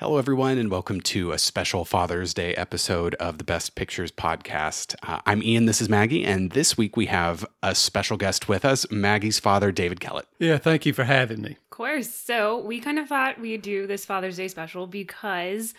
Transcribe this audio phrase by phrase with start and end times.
[0.00, 4.94] Hello, everyone, and welcome to a special Father's Day episode of the Best Pictures podcast.
[5.02, 8.64] Uh, I'm Ian, this is Maggie, and this week we have a special guest with
[8.64, 10.24] us, Maggie's father, David Kellett.
[10.38, 11.50] Yeah, thank you for having me.
[11.50, 12.08] Of course.
[12.08, 15.74] So, we kind of thought we'd do this Father's Day special because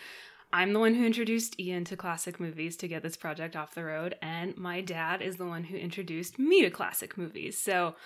[0.52, 3.82] I'm the one who introduced Ian to classic movies to get this project off the
[3.82, 7.58] road, and my dad is the one who introduced me to classic movies.
[7.58, 7.96] So,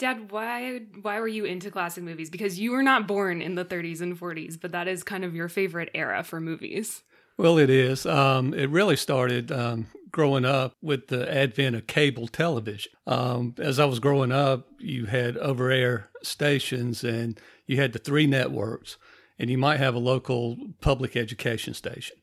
[0.00, 2.30] Dad, why why were you into classic movies?
[2.30, 5.34] Because you were not born in the 30s and 40s, but that is kind of
[5.34, 7.02] your favorite era for movies.
[7.36, 8.06] Well, it is.
[8.06, 12.92] Um, it really started um, growing up with the advent of cable television.
[13.06, 17.98] Um, as I was growing up, you had over air stations and you had the
[17.98, 18.96] three networks,
[19.38, 22.16] and you might have a local public education station,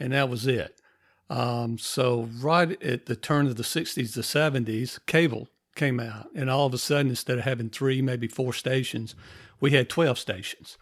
[0.00, 0.80] and that was it.
[1.28, 6.50] Um, so, right at the turn of the 60s to 70s, cable came out, and
[6.50, 9.14] all of a sudden, instead of having three, maybe four stations,
[9.60, 10.76] we had 12 stations.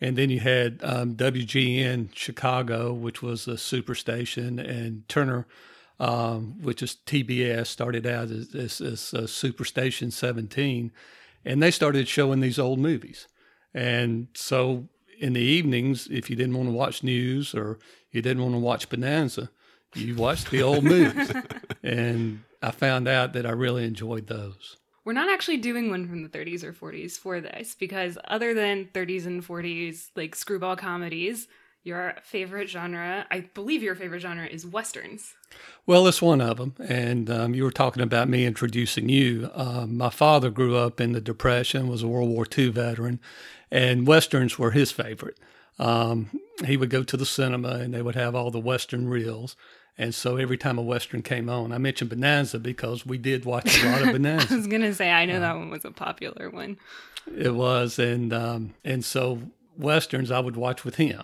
[0.00, 5.46] And then you had um, WGN Chicago, which was a super station, and Turner,
[6.00, 10.92] um, which is TBS, started out as, as, as uh, Superstation 17.
[11.44, 13.26] And they started showing these old movies.
[13.74, 14.88] And so
[15.20, 17.78] in the evenings, if you didn't want to watch news or
[18.12, 19.50] you didn't want to watch Bonanza,
[19.94, 21.32] you watched the old movies.
[21.82, 24.76] and I found out that I really enjoyed those.
[25.04, 28.90] We're not actually doing one from the 30s or 40s for this because other than
[28.92, 31.48] 30s and 40s like screwball comedies,
[31.82, 35.34] your favorite genre, I believe your favorite genre is westerns.
[35.86, 36.74] Well, it's one of them.
[36.86, 39.50] And um, you were talking about me introducing you.
[39.54, 43.20] Um, my father grew up in the Depression, was a World War II veteran,
[43.70, 45.38] and westerns were his favorite.
[45.78, 49.56] Um, he would go to the cinema and they would have all the western reels.
[49.98, 53.82] And so every time a Western came on, I mentioned Bonanza because we did watch
[53.82, 54.54] a lot of Bonanza.
[54.54, 56.78] I was going to say, I know uh, that one was a popular one.
[57.36, 57.98] It was.
[57.98, 59.42] And, um, and so
[59.76, 61.22] Westerns I would watch with him.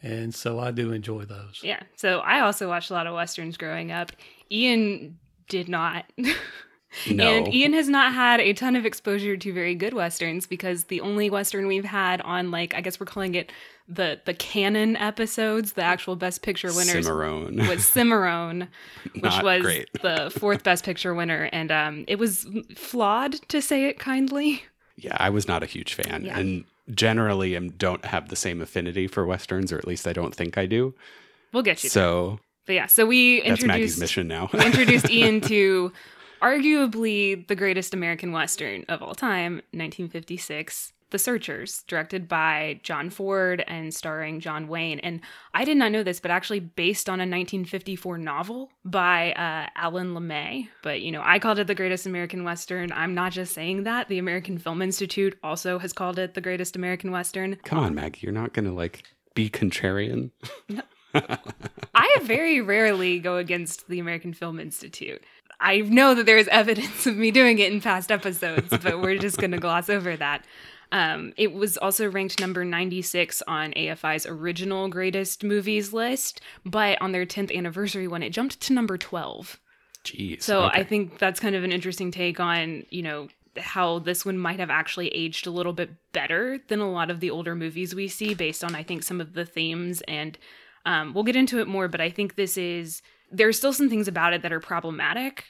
[0.00, 1.60] And so I do enjoy those.
[1.62, 1.82] Yeah.
[1.96, 4.12] So I also watched a lot of Westerns growing up.
[4.50, 6.04] Ian did not.
[7.10, 7.24] No.
[7.24, 11.00] And Ian has not had a ton of exposure to very good westerns because the
[11.00, 13.52] only western we've had on like I guess we're calling it
[13.88, 17.68] the the canon episodes, the actual best picture winners Cimarron.
[17.68, 18.68] was Cimarron,
[19.20, 19.88] which was great.
[20.02, 24.62] the fourth best picture winner and um it was flawed to say it kindly.
[24.96, 26.38] Yeah, I was not a huge fan yeah.
[26.38, 30.34] and generally am don't have the same affinity for westerns or at least I don't
[30.34, 30.94] think I do.
[31.52, 31.90] We'll get you.
[31.90, 32.38] So there.
[32.66, 34.48] But yeah, so we introduced That's Maggie's mission now.
[34.52, 35.92] we introduced Ian to
[36.44, 40.92] arguably the greatest American Western of all time, 1956.
[41.10, 44.98] The Searchers, directed by John Ford and starring John Wayne.
[44.98, 45.20] And
[45.52, 50.12] I did not know this, but actually based on a 1954 novel by uh, Alan
[50.12, 50.68] LeMay.
[50.82, 52.90] But, you know, I called it the greatest American Western.
[52.90, 54.08] I'm not just saying that.
[54.08, 57.56] The American Film Institute also has called it the greatest American Western.
[57.64, 58.20] Come on, Maggie.
[58.22, 60.32] You're not going to, like, be contrarian.
[61.94, 65.22] I very rarely go against the American Film Institute.
[65.64, 69.16] I know that there is evidence of me doing it in past episodes, but we're
[69.16, 70.44] just going to gloss over that.
[70.92, 77.12] Um, it was also ranked number 96 on AFI's original greatest movies list, but on
[77.12, 79.58] their 10th anniversary one, it jumped to number 12.
[80.04, 80.42] Jeez.
[80.42, 80.80] So okay.
[80.80, 84.60] I think that's kind of an interesting take on, you know, how this one might
[84.60, 88.06] have actually aged a little bit better than a lot of the older movies we
[88.06, 90.02] see based on, I think, some of the themes.
[90.02, 90.36] And
[90.84, 93.00] um, we'll get into it more, but I think this is
[93.32, 95.46] there's still some things about it that are problematic,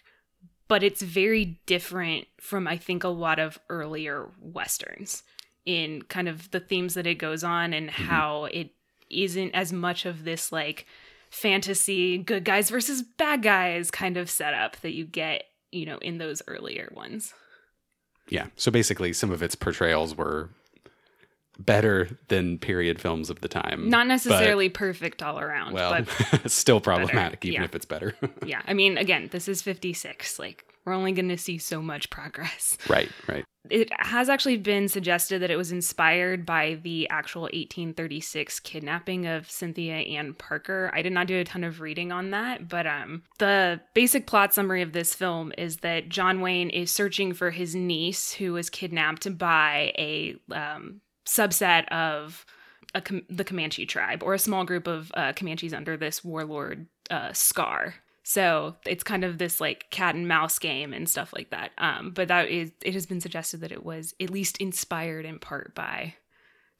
[0.69, 5.22] but it's very different from I think a lot of earlier westerns
[5.64, 8.04] in kind of the themes that it goes on and mm-hmm.
[8.04, 8.70] how it
[9.10, 10.86] isn't as much of this like
[11.30, 16.19] fantasy good guys versus bad guys kind of setup that you get, you know, in
[16.19, 17.34] those earlier ones.
[18.28, 18.46] Yeah.
[18.56, 20.50] So basically some of its portrayals were
[21.59, 23.88] better than period films of the time.
[23.88, 25.72] Not necessarily perfect all around.
[25.72, 26.04] Well,
[26.47, 27.48] still problematic, better.
[27.48, 27.65] even yeah.
[27.65, 28.15] if it's better.
[28.47, 28.62] yeah.
[28.66, 30.38] I mean, again, this is 56.
[30.38, 32.76] Like, we're only going to see so much progress.
[32.88, 33.44] Right, right.
[33.70, 39.50] It has actually been suggested that it was inspired by the actual 1836 kidnapping of
[39.50, 40.90] Cynthia Ann Parker.
[40.93, 44.52] I did not do a ton of reading on that, but um, the basic plot
[44.52, 48.69] summary of this film is that John Wayne is searching for his niece who was
[48.69, 52.44] kidnapped by a um, subset of
[53.05, 57.32] Com- the Comanche tribe or a small group of uh, Comanches under this warlord uh,
[57.32, 57.94] Scar.
[58.23, 61.73] So it's kind of this like cat and mouse game and stuff like that.
[61.76, 65.38] Um, but that is it has been suggested that it was at least inspired in
[65.38, 66.15] part by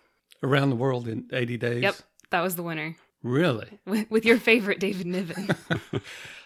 [0.43, 1.83] Around the world in 80 days.
[1.83, 1.97] Yep,
[2.31, 2.97] that was the winner.
[3.23, 3.81] Really?
[3.85, 5.49] With, with your favorite David Niven.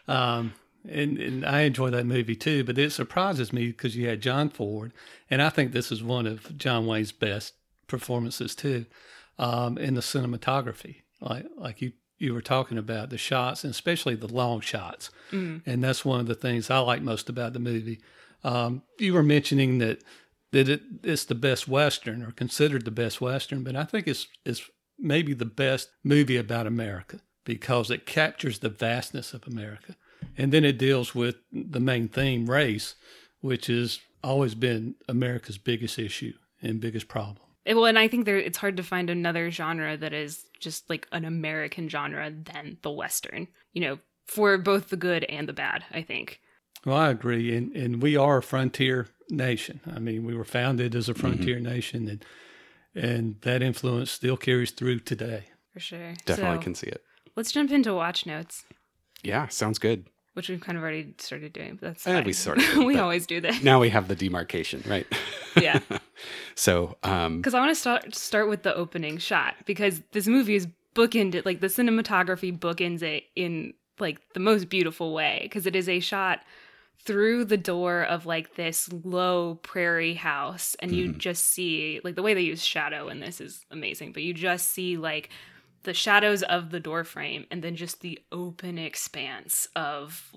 [0.09, 0.55] Um,
[0.91, 4.49] and, and I enjoy that movie too, but it surprises me because you had John
[4.49, 4.93] Ford,
[5.31, 7.55] and I think this is one of John Wayne's best
[7.87, 8.87] performances too,
[9.39, 14.17] um, in the cinematography, like like you you were talking about the shots and especially
[14.17, 18.01] the long shots, and that's one of the things I like most about the movie.
[18.43, 20.03] Um, you were mentioning that
[20.53, 24.27] that it, it's the best western or considered the best western, but I think it's
[24.45, 29.97] it's maybe the best movie about America because it captures the vastness of America.
[30.39, 32.95] And then it deals with the main theme, race,
[33.41, 37.45] which has always been America's biggest issue and biggest problem.
[37.67, 40.89] Eh, well, and I think there it's hard to find another genre that is just
[40.89, 45.53] like an American genre than the Western, you know, for both the good and the
[45.53, 46.41] bad, I think.
[46.85, 47.57] Well, I agree.
[47.57, 49.81] And, and we are a frontier nation.
[49.93, 52.25] I mean, we were founded as a frontier nation, and,
[52.95, 55.45] and that influence still carries through today.
[55.73, 56.15] For sure.
[56.27, 57.03] Definitely So, can see it.
[57.35, 58.65] Let's jump into watch notes,
[59.23, 60.07] Yeah, sounds good.
[60.35, 63.27] which we've kind of already started doing, but that's Eh, we sort of we always
[63.27, 63.63] do that.
[63.65, 65.07] Now we have the demarcation, right?
[65.61, 65.81] Yeah.
[66.55, 70.55] so, um, Because I want to start start with the opening shot because this movie
[70.55, 75.77] is bookended, like the cinematography bookends it in like the most beautiful way because it
[75.77, 76.41] is a shot
[76.99, 81.19] through the door of like this low prairie house and you mm-hmm.
[81.19, 84.69] just see like the way they use shadow in this is amazing but you just
[84.69, 85.29] see like
[85.83, 90.33] the shadows of the door frame and then just the open expanse of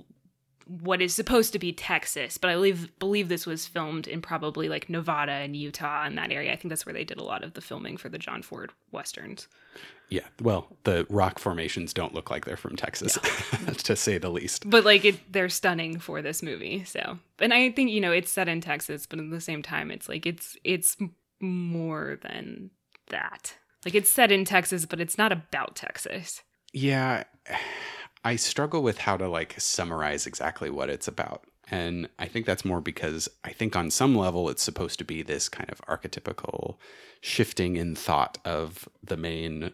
[0.67, 4.67] what is supposed to be Texas, but I believe believe this was filmed in probably
[4.67, 6.51] like Nevada and Utah and that area.
[6.51, 8.71] I think that's where they did a lot of the filming for the John Ford
[8.91, 9.47] westerns.
[10.09, 13.17] Yeah, well, the rock formations don't look like they're from Texas,
[13.77, 14.69] to say the least.
[14.69, 16.83] But like it, they're stunning for this movie.
[16.83, 19.91] So, and I think you know it's set in Texas, but at the same time,
[19.91, 20.97] it's like it's it's
[21.39, 22.69] more than
[23.09, 23.55] that.
[23.83, 26.41] Like it's set in Texas, but it's not about Texas.
[26.73, 27.23] Yeah,
[28.23, 31.45] I struggle with how to like summarize exactly what it's about.
[31.69, 35.23] And I think that's more because I think on some level it's supposed to be
[35.23, 36.77] this kind of archetypical
[37.21, 39.71] shifting in thought of the main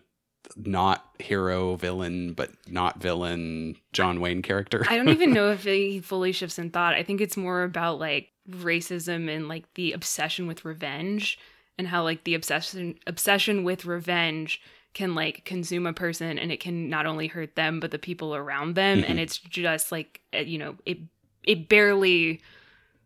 [0.56, 4.86] not hero villain but not villain John Wayne character.
[4.90, 6.94] I don't even know if he fully shifts in thought.
[6.94, 11.40] I think it's more about like racism and like the obsession with revenge
[11.78, 14.62] and how like the obsession obsession with revenge
[14.94, 18.36] can like consume a person and it can not only hurt them but the people
[18.36, 20.98] around them and it's just like uh, you know it
[21.44, 22.42] it barely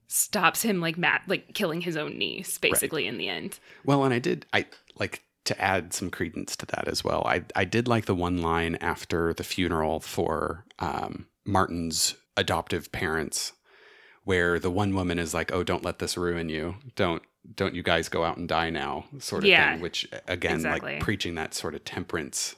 [0.08, 3.60] stops him like Matt like killing his own niece basically in the end.
[3.84, 4.66] Well, and I did I
[4.98, 7.24] like to add some credence to that as well.
[7.26, 13.54] I I did like the one line after the funeral for um, Martin's adoptive parents,
[14.24, 16.76] where the one woman is like, "Oh, don't let this ruin you.
[16.96, 17.22] Don't
[17.56, 19.82] don't you guys go out and die now," sort of Yeah, thing.
[19.82, 20.94] Which again, exactly.
[20.94, 22.56] like preaching that sort of temperance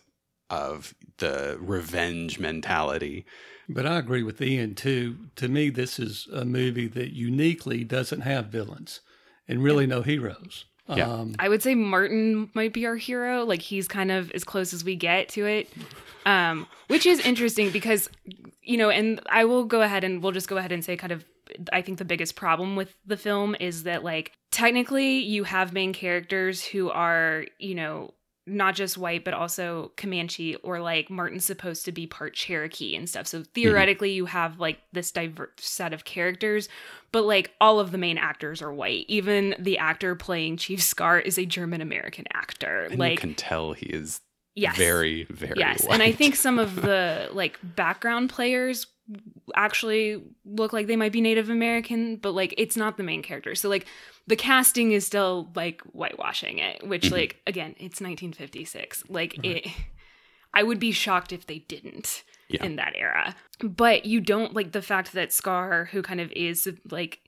[0.49, 3.25] of the revenge mentality.
[3.69, 5.27] But I agree with Ian too.
[5.35, 9.01] To me, this is a movie that uniquely doesn't have villains
[9.45, 10.63] and really no heroes.
[10.89, 11.11] Yeah.
[11.11, 13.43] Um, I would say Martin might be our hero.
[13.43, 15.69] Like he's kind of as close as we get to it.
[16.25, 18.09] Um, which is interesting because,
[18.61, 21.13] you know, and I will go ahead and we'll just go ahead and say kind
[21.13, 21.25] of
[21.71, 25.93] I think the biggest problem with the film is that like technically you have main
[25.93, 28.13] characters who are, you know,
[28.47, 33.09] not just white but also Comanche or like Martin's supposed to be part Cherokee and
[33.09, 33.27] stuff.
[33.27, 36.69] So theoretically you have like this diverse set of characters,
[37.11, 39.05] but like all of the main actors are white.
[39.07, 42.83] Even the actor playing Chief Scar is a German American actor.
[42.85, 44.21] And like you can tell he is
[44.55, 44.77] yes.
[44.77, 48.87] very, very Yes, and I think some of the like background players
[49.55, 53.55] actually look like they might be Native American, but like it's not the main character.
[53.55, 53.85] So like
[54.27, 56.89] the casting is still like whitewashing it, Mm-hmm.
[56.89, 59.03] which like again, it's 1956.
[59.09, 59.67] Like it
[60.53, 62.63] I would be shocked if they didn't Yeah.
[62.65, 63.35] in that era.
[63.61, 67.19] But you don't like the fact that Scar, who kind of is like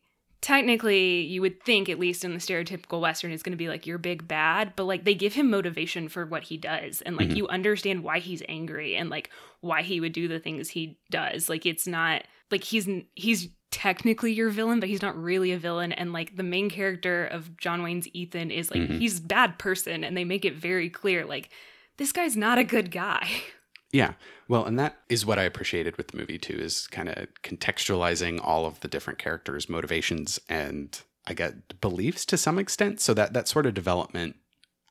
[0.41, 3.86] technically you would think at least in the stereotypical western is going to be like
[3.86, 7.29] your big bad but like they give him motivation for what he does and like
[7.29, 7.36] Mhm.
[7.38, 9.29] you understand why he's angry and like
[9.62, 14.31] why he would do the things he does like it's not like he's he's technically
[14.34, 17.84] your villain but he's not really a villain and like the main character of John
[17.84, 19.00] Wayne's Ethan is like Mhm.
[19.00, 21.50] he's a bad person and they make it very clear like
[21.98, 23.29] this guy's not a good guy
[23.91, 24.13] Yeah.
[24.48, 28.39] Well, and that is what I appreciated with the movie too, is kind of contextualizing
[28.43, 33.00] all of the different characters' motivations and I get beliefs to some extent.
[33.00, 34.36] So that that sort of development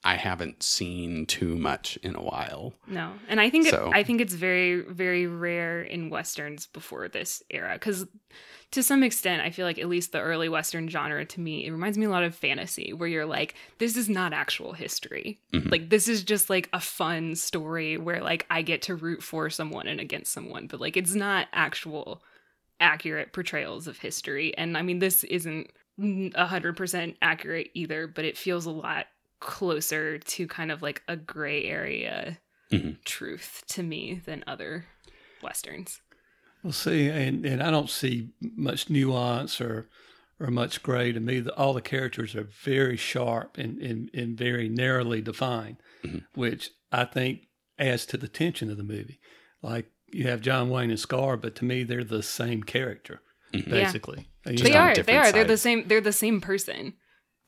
[0.04, 2.72] I haven't seen too much in a while.
[2.86, 7.42] No, and I think it, I think it's very very rare in westerns before this
[7.50, 8.06] era because
[8.70, 11.72] to some extent I feel like at least the early western genre to me it
[11.72, 15.70] reminds me a lot of fantasy where you're like this is not actual history Mhm.
[15.70, 19.48] like this is just like a fun story where like I get to root for
[19.50, 22.22] someone and against someone but like it's not actual
[22.80, 25.70] accurate portrayals of history and I mean this isn't
[26.36, 29.06] a hundred percent accurate either but it feels a lot
[29.40, 32.38] closer to kind of like a gray area
[32.72, 33.02] Mhm.
[33.04, 34.86] truth to me than other
[35.42, 36.00] westerns.
[36.62, 39.88] Well, see, and, and I don't see much nuance or
[40.40, 41.40] or much gray to me.
[41.40, 46.24] The, all the characters are very sharp and, and, and very narrowly defined, Mhm.
[46.34, 49.18] which I think adds to the tension of the movie.
[49.62, 53.20] Like you have John Wayne and Scar, but to me, they're the same character,
[53.52, 53.68] Mhm.
[53.68, 54.28] basically.
[54.46, 54.90] You Just they are.
[54.90, 55.32] They different are.
[55.32, 55.88] They're the same.
[55.88, 56.94] They're the same person.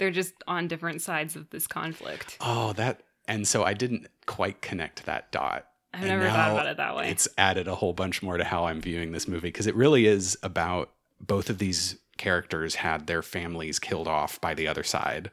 [0.00, 2.36] They're just on different sides of this conflict.
[2.40, 5.66] Oh, that and so I didn't quite connect that dot.
[5.94, 7.10] I've And never thought about it that way.
[7.10, 10.06] It's added a whole bunch more to how I'm viewing this movie because it really
[10.06, 10.90] is about
[11.20, 15.30] both of these characters had their families killed off by the other side.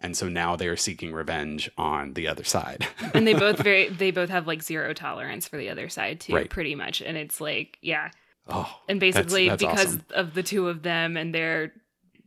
[0.00, 2.86] And so now they are seeking revenge on the other side.
[3.14, 3.88] and they both very.
[3.88, 6.48] They both have like zero tolerance for the other side too, Right.
[6.50, 7.00] pretty much.
[7.02, 8.10] And it's like, yeah.
[8.48, 10.04] oh, And That's- basically, that's because awesome.
[10.14, 11.72] of the two of them and their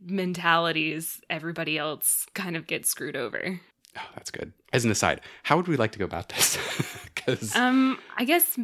[0.06, 3.60] mentalities, everybody else kind of gets screwed over.
[3.96, 4.52] oh, that's good.
[4.72, 6.58] As an aside, how would we like to go about this?
[7.14, 8.58] Because Um, I guess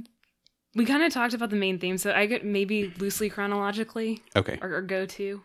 [0.74, 4.58] we kind of talked about the main theme, so I could maybe loosely chronologically okay,
[4.60, 5.42] or, or go to.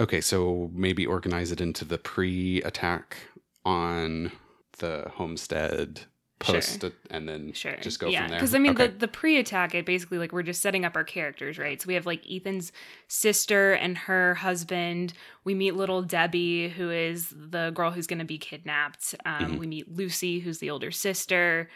[0.00, 3.16] okay, so maybe organize it into the pre-attack
[3.64, 4.32] on
[4.78, 6.00] the homestead
[6.38, 7.76] post, and then Sure.
[7.80, 8.20] just go yeah.
[8.22, 8.38] from there.
[8.38, 8.88] Because I mean, Okay.
[8.88, 11.80] the the pre-attack, it basically like we're just setting up our characters, right?
[11.80, 12.72] So we have like Ethan's
[13.08, 15.12] sister and her husband.
[15.44, 19.14] We meet little Debbie, who is the girl who's going to be kidnapped.
[19.24, 19.58] Um, Mhm.
[19.58, 21.70] We meet Lucy, who's the older sister,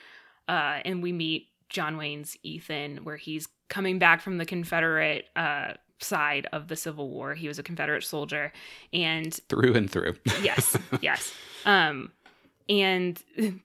[0.48, 5.26] uh, and we meet John Wayne's Ethan, where he's coming back from the Confederate.
[5.36, 8.54] Uh, side of the civil war he was a confederate soldier
[8.90, 10.14] and through and through.
[10.40, 11.34] yes yes
[11.66, 12.10] um
[12.70, 13.22] and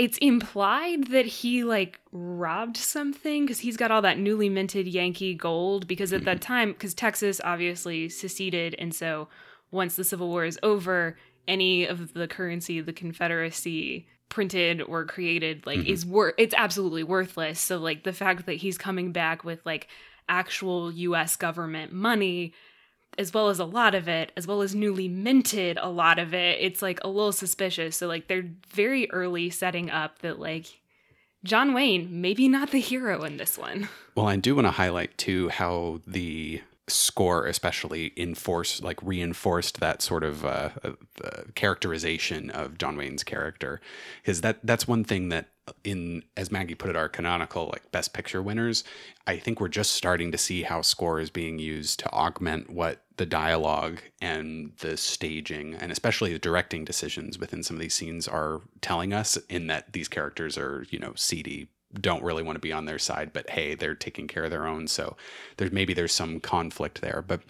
[0.00, 5.34] it's implied that he like robbed something because he's got all that newly minted yankee
[5.34, 9.28] gold because at that time because texas obviously seceded and so
[9.70, 15.66] once the civil war is over any of the currency the confederacy printed or created
[15.66, 15.86] like Mhm.
[15.86, 19.86] is worth it's absolutely worthless so like the fact that he's coming back with like
[20.30, 22.54] actual us government money
[23.18, 26.32] as well as a lot of it, as well as newly minted a lot of
[26.34, 27.96] it, it's like a little suspicious.
[27.96, 30.80] So like they're very early setting up that like
[31.44, 33.88] John Wayne maybe not the hero in this one.
[34.16, 40.02] Well, I do want to highlight too how the score especially enforced like reinforced that
[40.02, 43.80] sort of uh, uh, characterization of John Wayne's character
[44.20, 45.48] because that that's one thing that
[45.84, 48.84] in as Maggie put it our canonical like best picture winners
[49.26, 53.02] I think we're just starting to see how score is being used to augment what
[53.16, 58.26] the dialogue and the staging and especially the directing decisions within some of these scenes
[58.26, 61.68] are telling us in that these characters are you know seedy
[62.00, 64.66] don't really want to be on their side but hey they're taking care of their
[64.66, 65.16] own so
[65.56, 67.22] there's maybe there's some conflict there.
[67.26, 67.42] But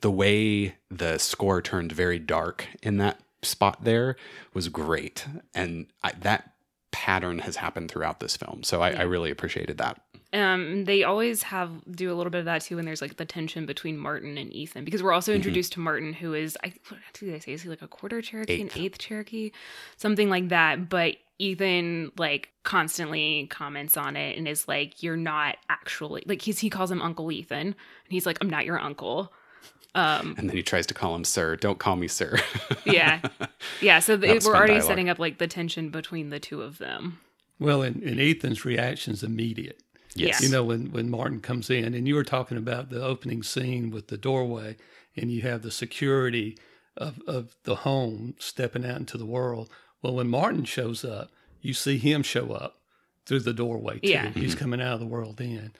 [0.00, 4.16] the way the score turned very dark in that spot there
[4.54, 6.52] was great and I, that
[6.92, 10.00] pattern has happened throughout this film so I, I really appreciated that
[10.32, 13.24] Um, they always have do a little bit of that too when there's like the
[13.24, 17.00] tension between Martin and Ethan because we're also introduced to Martin who is I what
[17.14, 18.76] did I say is he like a quarter Cherokee, Eighth.
[18.76, 19.50] an eighth Cherokee,
[19.96, 20.88] something like that.
[20.88, 26.58] But Ethan like constantly comments on it and is like, "You're not actually like he's
[26.58, 27.74] he calls him Uncle Ethan and
[28.08, 29.32] he's like, "I'm not your uncle."
[29.96, 32.38] Um, and then he tries to call him sir don't call me sir
[32.84, 33.20] Yeah.
[33.80, 33.98] yeah.
[34.00, 34.88] So That th- was we're already dialogue.
[34.88, 37.18] setting up like the tension between the two of them.
[37.58, 39.80] Well, and, and Ethan's reaction's immediate.
[40.14, 43.42] yes You know, when, when Martin comes in, and you were talking about the opening
[43.42, 44.76] scene with the doorway,
[45.16, 46.58] and you have the security
[46.98, 49.70] of, of the home stepping out into the world.
[50.02, 51.30] Well, when Martin shows up,
[51.62, 52.76] you see him show up
[53.24, 54.10] through the doorway, too.
[54.10, 54.28] Yeah.
[54.30, 55.72] He's coming out of the world in.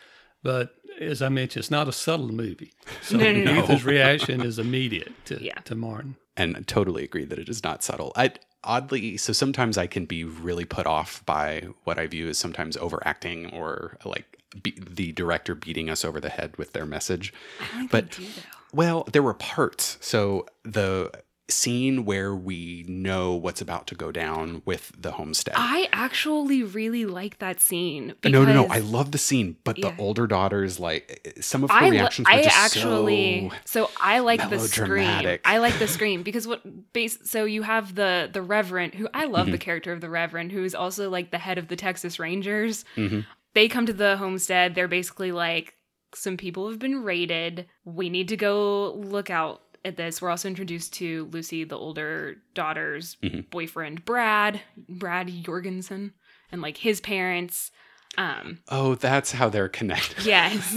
[0.46, 2.72] But as I mentioned, it's not a subtle movie.
[3.02, 3.62] So No, no, no.
[3.62, 5.58] Ethan's reaction is immediate to, Yeah.
[5.64, 6.16] to Martin.
[6.36, 8.12] and I totally agree that it is not subtle.
[8.16, 8.32] I
[8.64, 12.76] oddly so sometimes I can be really put off by what I view as sometimes
[12.76, 14.24] overacting or like
[14.62, 17.32] be, the director beating us over the head with their message.
[17.72, 18.46] I don't But- think they do.
[18.72, 19.96] Well, there were parts.
[20.00, 21.10] So the
[21.48, 25.54] scene where we know what's about to go down with the homestead.
[25.56, 28.14] I actually really like that scene.
[28.24, 28.66] no, no, no.
[28.66, 29.90] I love the scene, but Yeah.
[29.90, 34.18] the older daughters, like some of her I, reactions were I actually so so I
[34.20, 35.38] like the scream.
[35.44, 39.26] I like the scream because what base so you have the the Reverend who I
[39.26, 39.52] love Mm-hmm.
[39.52, 42.84] the character of the Reverend who is also like the head of the Texas Rangers.
[42.96, 43.24] Mhm.
[43.54, 44.74] They come to the homestead.
[44.74, 45.74] They're basically like
[46.14, 47.66] some people have been raided.
[47.84, 50.20] We need to go look out at this.
[50.20, 53.48] We're also introduced to Lucy, the older daughter's Mhm.
[53.50, 56.12] boyfriend, Brad, Brad Jorgensen,
[56.52, 57.70] and like his parents.
[58.18, 60.24] Um, Oh, that's how they're connected.
[60.26, 60.74] yes.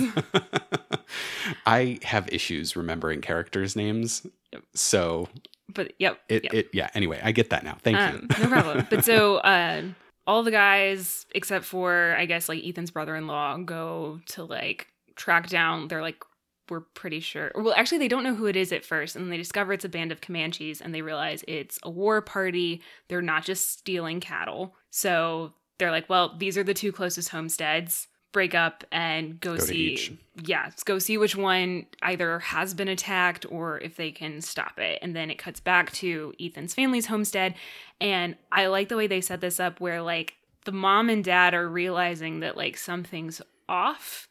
[1.66, 4.26] I have issues remembering characters' names.
[4.74, 5.28] So
[5.72, 6.20] but yep.
[6.30, 6.54] it, yep.
[6.54, 7.78] it yeah, anyway, I get that now.
[7.82, 8.44] Thank um, you.
[8.44, 8.88] no problem.
[8.90, 9.84] But so uh,
[10.26, 15.88] all the guys, except for I guess like Ethan's brother-in-law, go to like track down.
[15.88, 16.24] They're like,
[16.70, 17.52] we're pretty sure.
[17.56, 19.86] Well, actually, they don't know who it is at first, and then they discover it's
[19.86, 22.82] a band of Comanches, and they realize it's a war party.
[23.08, 24.76] They're not just stealing cattle.
[24.90, 28.08] So they're like, well, these are the two closest homesteads.
[28.32, 30.20] Break up and go, Go see.
[30.44, 35.00] Yeah, go see which one either has been attacked or if they can stop it.
[35.02, 37.56] And then it cuts back to Ethan's family's homestead.
[38.00, 40.36] And I like the way they set this up where like
[40.66, 44.29] the mom and dad are realizing that like something's off.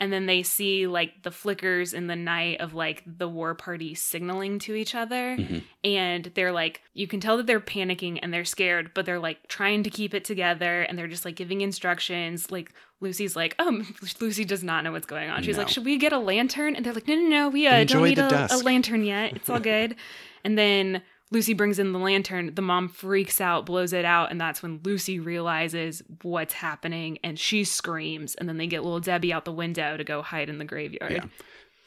[0.00, 3.94] And then they see like the flickers in the night of like the war party
[3.96, 5.36] signaling to each other.
[5.36, 5.62] Mhm.
[5.82, 9.48] And they're like, you can tell that they're panicking and they're scared, but they're like
[9.48, 12.50] trying to keep it together and they're just like giving instructions.
[12.52, 13.82] Like Lucy's like, oh,
[14.20, 15.42] Lucy does not know what's going on.
[15.42, 15.62] She's No.
[15.62, 16.76] like, should we get a lantern?
[16.76, 19.34] And they're like, no, no, no, we uh, don't need a, a lantern yet.
[19.34, 19.96] It's all good.
[20.44, 22.54] and then Lucy brings in the lantern.
[22.54, 27.38] The mom freaks out, blows it out, and that's when Lucy realizes what's happening and
[27.38, 28.34] she screams.
[28.34, 31.12] And then they get little Debbie out the window to go hide in the graveyard.
[31.12, 31.24] Yeah.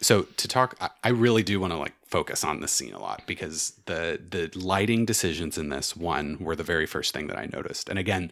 [0.01, 2.99] So to talk, I, I really do want to like focus on this scene a
[2.99, 7.37] lot because the the lighting decisions in this one were the very first thing that
[7.37, 7.89] I noticed.
[7.89, 8.31] And again,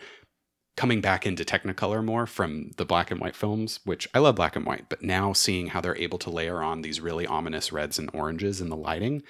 [0.79, 4.55] coming back into Technicolor more from the black and white films, which I love black
[4.55, 7.99] and white, but now seeing how they're able to layer on these really ominous reds
[7.99, 9.21] and oranges in the lighting,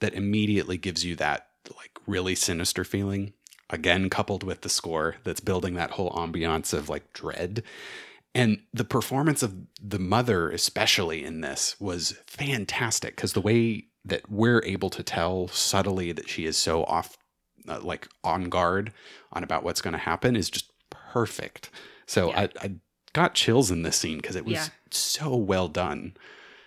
[0.00, 3.34] that immediately gives you that like really sinister feeling.
[3.68, 7.62] Again, coupled with the score that's building that whole ambiance of like dread.
[8.34, 14.30] And the performance of the mother, especially in this, was fantastic because the way that
[14.30, 17.18] we're able to tell subtly that she is so off,
[17.68, 18.90] uh, like on guard
[19.34, 20.70] on about what's going to happen is just
[21.14, 21.70] perfect.
[22.06, 22.40] So Yeah.
[22.40, 22.74] I, I
[23.12, 24.66] got chills in this scene because it was Yeah.
[24.90, 26.16] so well done.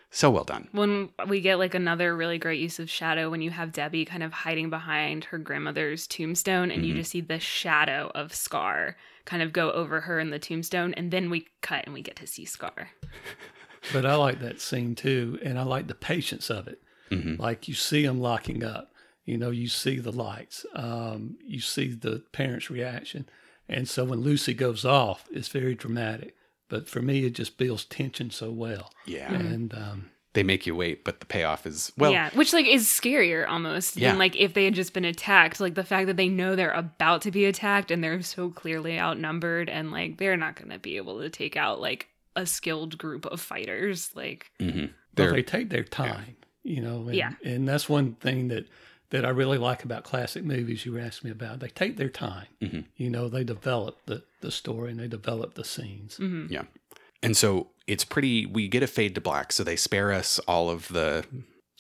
[0.09, 0.69] So well done.
[0.71, 4.23] When we get like another really great use of shadow, when you have Debbie kind
[4.23, 6.97] of hiding behind her grandmother's tombstone, and you Mhm.
[6.97, 11.11] just see the shadow of Scar kind of go over her in the tombstone, and
[11.11, 12.91] then we cut and we get to see Scar.
[13.93, 16.81] But I like that scene too, and I like the patience of it.
[17.09, 18.91] hmm Like you see them locking up,
[19.25, 23.27] you know, you see the lights, um, you see the parents' reaction,
[23.69, 26.35] and so when Lucy goes off, it's very dramatic.
[26.69, 29.31] But for me, it just builds tension so well, Yeah.
[29.33, 32.85] and um, They make you wait, but the payoff is, well, yeah, which like is
[32.87, 34.09] scarier almost Yeah.
[34.09, 35.59] than like if they had just been attacked.
[35.59, 38.99] Like the fact that they know they're about to be attacked and they're so clearly
[38.99, 42.97] outnumbered, and like they're not going to be able to take out like a skilled
[42.97, 44.11] group of fighters.
[44.13, 44.91] Like mhm.
[45.15, 47.31] but They're- take their time, you know, and, Yeah.
[47.43, 48.67] and that's one thing that
[49.09, 50.85] that I really like about classic movies.
[50.85, 51.59] You asked me about.
[51.59, 52.85] They take their time, Mhm.
[52.97, 53.29] you know.
[53.29, 56.17] They develop the the story and they develop the scenes.
[56.17, 56.49] mhm.
[56.51, 56.63] Yeah.
[57.23, 59.51] And so it's pretty, we get a fade to black.
[59.51, 61.25] So they spare us all of the,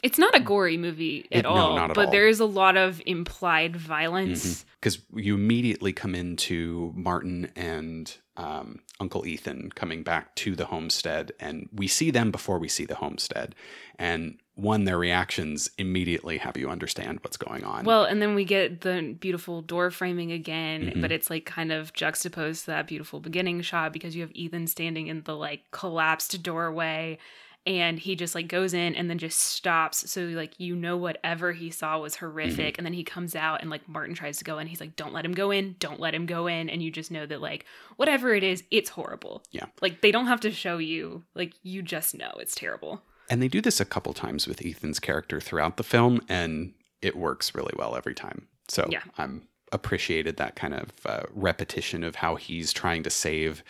[0.01, 2.11] it's not a gory movie at It- no, all, not at but all.
[2.11, 4.65] there is a lot of implied violence.
[4.79, 11.31] because you immediately come into Martin and um, Uncle Ethan coming back to the homestead,
[11.39, 13.53] and we see them before we see the homestead.
[13.99, 17.85] And one, their reactions immediately have you understand what's going on.
[17.85, 21.01] Well, and then we get the beautiful door framing again, Mhm.
[21.01, 24.65] but it's like kind of juxtaposed to that beautiful beginning shot because you have Ethan
[24.67, 27.19] standing in the like collapsed doorway
[27.67, 30.09] and he just like goes in and then just stops.
[30.09, 32.73] So like you know whatever he saw was horrific.
[32.73, 32.79] Mm-hmm.
[32.79, 34.67] And then he comes out and like Martin tries to go in.
[34.67, 36.69] He's like, Don't let him go in, don't let him go in.
[36.69, 37.65] And you just know that like
[37.97, 39.43] whatever it is, it's horrible.
[39.51, 39.65] Yeah.
[39.81, 43.03] Like they don't have to show you, like you just know it's terrible.
[43.29, 47.15] And they do this a couple times with Ethan's character throughout the film, and it
[47.15, 48.47] works really well every time.
[48.67, 49.01] So Yeah.
[49.17, 53.63] I'm appreciated that kind of uh, repetition of how he's trying to save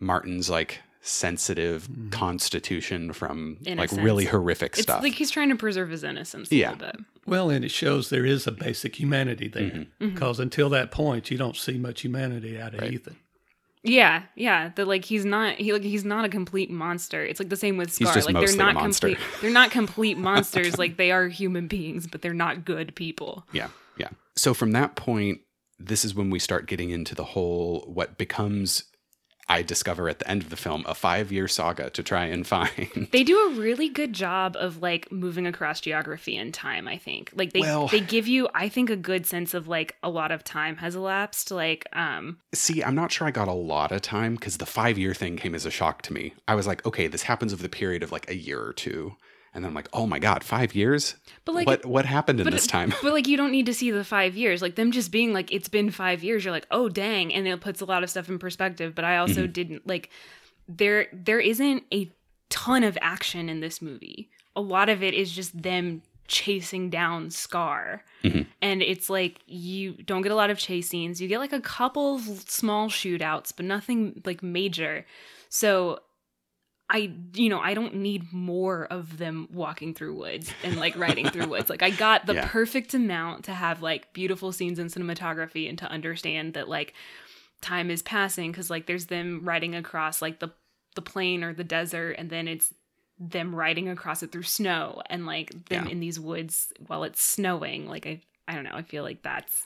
[0.00, 5.02] Martin's like sensitive constitution from like really horrific It's stuff.
[5.02, 6.70] like he's trying to preserve his innocence a Yeah.
[6.72, 6.96] little bit.
[7.26, 9.70] Well, and it shows there is a basic humanity there.
[9.70, 10.08] Mm-hmm.
[10.14, 12.92] Because until that point, you don't see much humanity out of Right.
[12.94, 13.16] Ethan.
[13.84, 14.70] Yeah, yeah.
[14.76, 17.22] That like he's not he like he's not a complete monster.
[17.22, 18.14] It's like the same with Scar.
[18.22, 20.78] like they're not complete they're not complete monsters.
[20.78, 23.46] like they are human beings, but they're not good people.
[23.52, 23.68] Yeah,
[23.98, 24.08] yeah.
[24.36, 25.40] So from that point,
[25.78, 28.84] this is when we start getting into the whole what becomes,
[29.48, 32.46] I discover at the end of the film, a five year saga to try and
[32.54, 33.08] find.
[33.12, 37.30] They do a really good job of like moving across geography and time, I think.
[37.34, 40.32] Like they Well- they give you I think a good sense of like a lot
[40.32, 41.50] of time has elapsed.
[41.50, 44.96] Like um See, I'm not sure I got a lot of time because the five
[44.98, 46.34] year thing came as a shock to me.
[46.48, 49.16] I was like, okay, this happens over the period of like a year or two.
[49.54, 51.14] And then I'm like, oh my God, five years?
[51.44, 52.92] But, like- what what happened in but this time?
[53.02, 54.60] But like you don't need to see the five years.
[54.60, 56.44] Like them just being like it's been five years.
[56.44, 58.94] You're like oh dang, and it puts a lot of stuff in perspective.
[58.94, 59.52] But I also mm-hmm.
[59.52, 60.10] didn't like
[60.68, 61.06] there.
[61.12, 62.10] There isn't a
[62.48, 64.30] ton of action in this movie.
[64.56, 68.42] A lot of it is just them chasing down Scar, mm-hmm.
[68.62, 71.20] and it's like you don't get a lot of chase scenes.
[71.20, 75.06] You get like a couple of small shootouts, but nothing like major.
[75.48, 76.00] So
[76.90, 81.28] I, you know, I don't need more of them walking through woods and like riding
[81.30, 81.70] through woods.
[81.70, 82.48] Like I got the Yeah.
[82.48, 86.92] perfect amount to have like beautiful scenes in cinematography and to understand that like
[87.62, 90.50] time is passing because like there's them riding across like the
[90.94, 92.72] the plain or the desert and then it's
[93.18, 95.90] them riding across it through snow and like them Yeah.
[95.92, 97.88] in these woods while it's snowing.
[97.88, 98.74] Like I, I don't know.
[98.74, 99.62] I feel like that's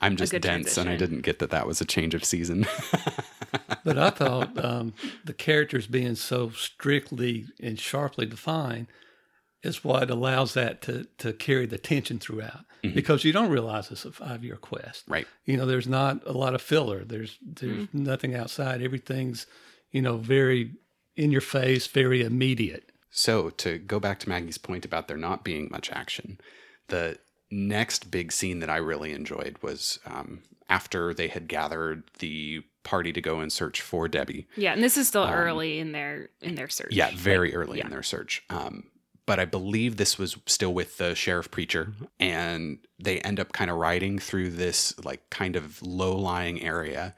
[0.00, 2.66] I'm just dense and I didn't get that that was a change of season.
[3.86, 4.94] But I thought um,
[5.24, 8.88] the characters being so strictly and sharply defined
[9.62, 14.04] is what allows that to, to carry the tension throughout because you don't realize it's
[14.04, 15.04] a five year quest.
[15.06, 15.26] right.
[15.44, 17.04] You know, there's not a lot of filler.
[17.04, 18.82] There's there's nothing outside.
[18.82, 19.46] Everything's,
[19.92, 20.72] you know, very
[21.14, 22.90] in your face, very immediate.
[23.10, 26.38] So, to go back to Maggie's point about there not being much action,
[26.88, 27.18] the
[27.50, 33.12] next big scene that I really enjoyed was um, after they had gathered the party
[33.12, 34.46] to go and search for Debbie.
[34.56, 34.72] yeah.
[34.72, 36.92] And this is still early in their in their search.
[36.92, 37.84] Um, Yeah, very Like, early yeah.
[37.84, 38.42] in their search.
[38.48, 38.84] Um,
[39.26, 43.70] but I believe this was still with the sheriff preacher, and they end up kind
[43.70, 47.14] of riding through this like kind of low lying area,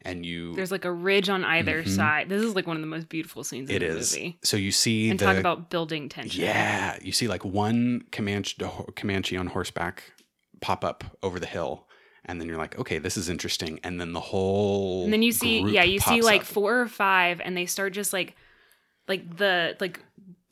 [0.00, 1.88] and you There's like a ridge on either Mhm.
[1.94, 2.28] side.
[2.30, 4.38] This is like one of the most beautiful scenes in the is movie.
[4.42, 6.42] so you see And the talk about building tension.
[6.42, 8.56] Yeah, you see like one Comanche
[8.96, 10.04] Comanche on horseback
[10.62, 11.86] pop up over the hill,
[12.24, 15.32] and then you're like, okay, this is interesting, and then the whole And then you
[15.32, 16.46] see, yeah, you see like up.
[16.46, 18.36] four or five, and they start just like,
[19.08, 20.00] like the like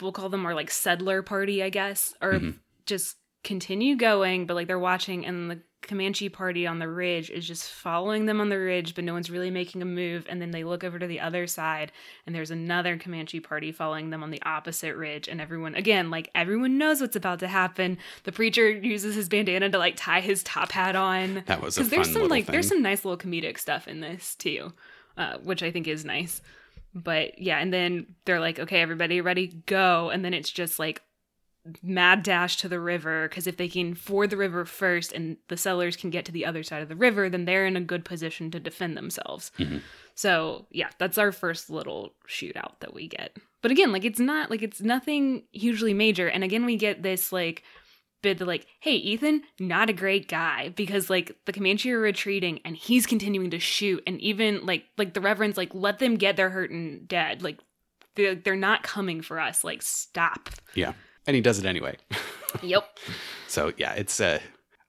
[0.00, 2.50] we'll call them our like settler party, I guess, or Mm-hmm.
[2.86, 7.46] just continue going, but like they're watching, and the Comanche party on the ridge is
[7.46, 10.26] just following them on the ridge, but no one's really making a move.
[10.28, 11.90] And then they look over to the other side,
[12.26, 15.26] and there's another Comanche party following them on the opposite ridge.
[15.26, 17.98] And everyone, again, like everyone knows what's about to happen.
[18.24, 21.44] The preacher uses his bandana to like tie his top hat on.
[21.46, 24.34] That was a Because there's some like there's some nice little comedic stuff in this
[24.34, 24.72] too,
[25.16, 26.42] uh, which I think is nice.
[26.94, 31.02] But yeah, and then they're like, okay, everybody ready, go, and then it's just like
[31.82, 35.56] mad dash to the river because if they can ford the river first and the
[35.56, 38.04] sellers can get to the other side of the river, then they're in a good
[38.04, 39.52] position to defend themselves.
[39.58, 39.82] Mhm.
[40.14, 43.36] So yeah, that's our first little shootout that we get.
[43.62, 46.28] But again, like it's not like it's nothing hugely major.
[46.28, 47.62] And again, we get this like
[48.22, 52.60] bit that like, hey, Ethan, not a great guy because like the Comanche are retreating
[52.64, 56.36] and he's continuing to shoot, and even like like the Reverend's like, let them get
[56.36, 57.42] their hurt and dead.
[57.42, 57.58] Like
[58.16, 59.62] they're they're not coming for us.
[59.64, 60.50] Like stop.
[60.74, 60.92] yeah,
[61.26, 61.96] and he does it anyway.
[62.62, 62.98] Yep.
[63.48, 64.40] so yeah, it's uh,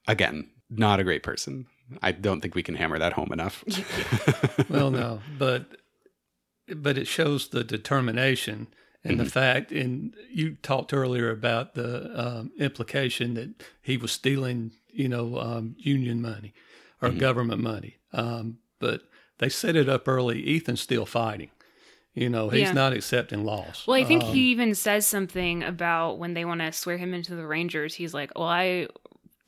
[0.06, 1.66] again not a great person.
[2.00, 3.64] I don't think we can hammer that home enough.
[4.68, 5.66] Well, no, but
[6.66, 8.68] but it shows the determination
[9.04, 9.72] and the fact.
[9.72, 15.74] And you talked earlier about the um, implication that he was stealing, you know, um,
[15.78, 16.54] union money
[17.00, 17.96] or government money.
[18.12, 19.02] Um, but
[19.38, 20.56] they set it up early.
[20.56, 21.50] Ethan's still fighting.
[22.14, 22.72] You know, he's Yeah.
[22.72, 23.86] not accepting loss.
[23.86, 27.14] Well, I think Um, he even says something about when they want to swear him
[27.14, 27.94] into the Rangers.
[27.94, 28.88] He's like, "Well, I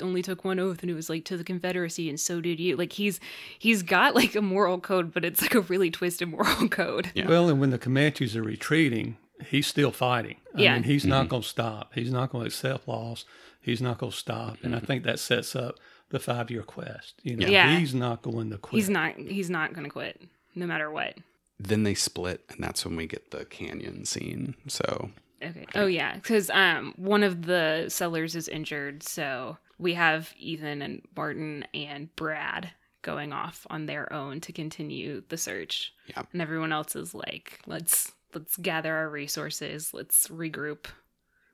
[0.00, 2.76] only took one oath, and it was like to the Confederacy, and so did you."
[2.76, 3.20] Like he's
[3.58, 7.10] he's got like a moral code, but it's like a really twisted moral code.
[7.14, 7.28] Yeah.
[7.28, 10.36] Well, and when the Comanches are retreating, he's still fighting.
[10.54, 10.74] I Yeah.
[10.74, 11.92] mean, he's not going to stop.
[11.94, 13.26] He's not going to accept loss.
[13.60, 14.56] He's not going to stop.
[14.62, 14.86] And I Mm-hmm.
[14.86, 17.14] think that sets up the five year quest.
[17.22, 17.78] You know, Yeah.
[17.78, 18.78] he's not going to quit.
[18.80, 20.20] He's not he's not gonna quit
[20.54, 21.16] no matter what.
[21.58, 24.54] Then they split, and that's when we get the canyon scene.
[24.68, 25.10] So
[25.42, 25.66] Okay.
[25.74, 31.02] Oh yeah, because um one of the sellers is injured, so we have Ethan and
[31.16, 32.70] Martin and Brad
[33.02, 35.92] going off on their own to continue the search.
[36.06, 36.22] Yeah.
[36.32, 40.86] And everyone else is like, let's let's gather our resources, let's regroup.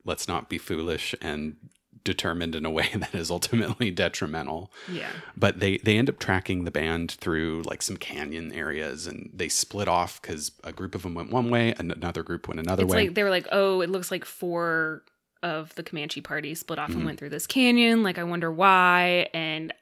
[0.04, 1.56] Let's not be foolish and
[2.02, 4.72] determined in a way that is ultimately detrimental.
[4.90, 5.10] Yeah.
[5.36, 9.48] But they they end up tracking the band through like some canyon areas, and they
[9.48, 12.84] split off because a group of them went one way, and another group went another
[12.84, 13.06] It's way.
[13.06, 15.02] like they were like, oh, it looks like four
[15.42, 16.96] of the Comanche party split off Mhm.
[16.96, 18.02] and went through this canyon.
[18.02, 19.28] Like, I wonder why.
[19.32, 19.72] And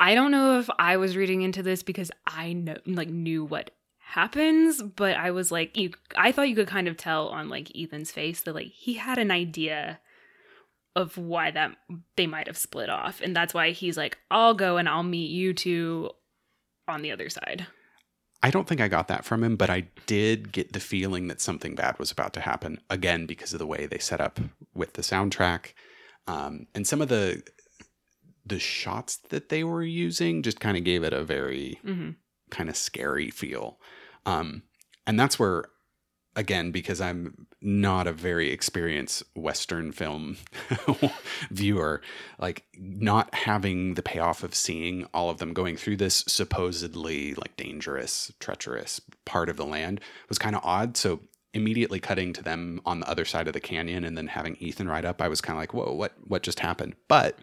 [0.00, 3.70] I don't know if I was reading into this because I know, like, knew what
[3.98, 7.70] happens, but I was like, you, I thought you could kind of tell on like
[7.76, 10.00] Ethan's face that like he had an idea
[10.96, 11.76] of why that
[12.16, 15.30] they might have split off, and that's why he's like, I'll go and I'll meet
[15.30, 16.10] you two
[16.86, 17.66] on the other side.
[18.42, 21.40] I don't think I got that from him, but I did get the feeling that
[21.40, 24.38] something bad was about to happen again because of the way they set up
[24.74, 25.72] with the soundtrack
[26.28, 27.42] um, and some of the
[28.46, 32.10] the shots that they were using just kind of gave it a very hmm
[32.50, 33.78] kind of scary feel.
[34.24, 34.62] Um,
[35.06, 35.66] and that's where,
[36.38, 40.36] again, because I'm not a very experienced Western film
[41.50, 42.00] viewer,
[42.38, 47.56] like not having the payoff of seeing all of them going through this supposedly like
[47.56, 50.96] dangerous, treacherous part of the land was kind of odd.
[50.96, 51.20] So
[51.52, 54.88] immediately cutting to them on the other side of the canyon and then having Ethan
[54.88, 56.94] ride up, I was kind of like, whoa, what what just happened?
[57.08, 57.36] But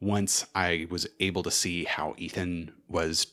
[0.00, 3.26] once I was able to see how Ethan was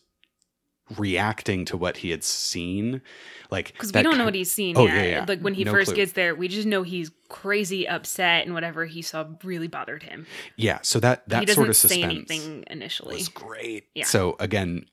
[0.98, 3.02] reacting to what he had seen,
[3.50, 5.26] like Because we don't know what he's seen Oh, yeah, yeah.
[5.28, 5.96] Like when he No first clue.
[5.98, 10.28] gets there, we just know he's crazy upset and whatever he saw really bothered him.
[10.58, 10.80] yeah.
[10.84, 13.16] So that that sort of say suspense anything initially.
[13.16, 13.86] was great.
[13.96, 14.06] Yeah.
[14.06, 14.86] So again,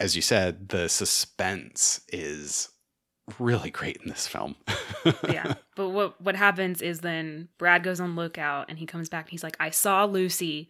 [0.00, 2.68] as you said, the suspense is
[3.38, 4.56] really great in this film.
[5.28, 5.54] yeah.
[5.76, 9.30] But what what happens is then Brad goes on lookout and he comes back and
[9.30, 10.68] he's like, I saw Lucy.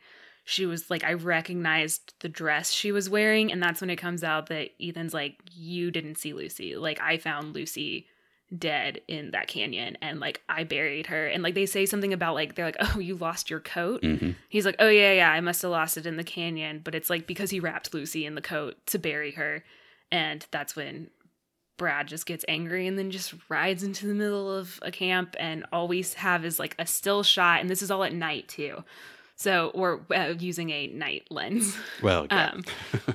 [0.50, 4.24] She was like, I recognized the dress she was wearing, and that's when it comes
[4.24, 6.74] out that Ethan's like, You didn't see Lucy.
[6.74, 8.06] Like I found Lucy
[8.56, 11.26] dead in that canyon and like I buried her.
[11.26, 14.00] And like they say something about like they're like, Oh, you lost your coat?
[14.00, 14.36] Mhm.
[14.48, 16.80] He's like, Oh yeah, yeah, I must have lost it in the canyon.
[16.82, 19.64] But it's like because he wrapped Lucy in the coat to bury her.
[20.10, 21.10] And that's when
[21.76, 25.66] Brad just gets angry and then just rides into the middle of a camp and
[25.70, 28.82] all we have is like a still shot and this is all at night too.
[29.38, 31.76] So we're uh, using a night lens.
[32.02, 32.50] Well, yeah.
[32.54, 32.64] Um,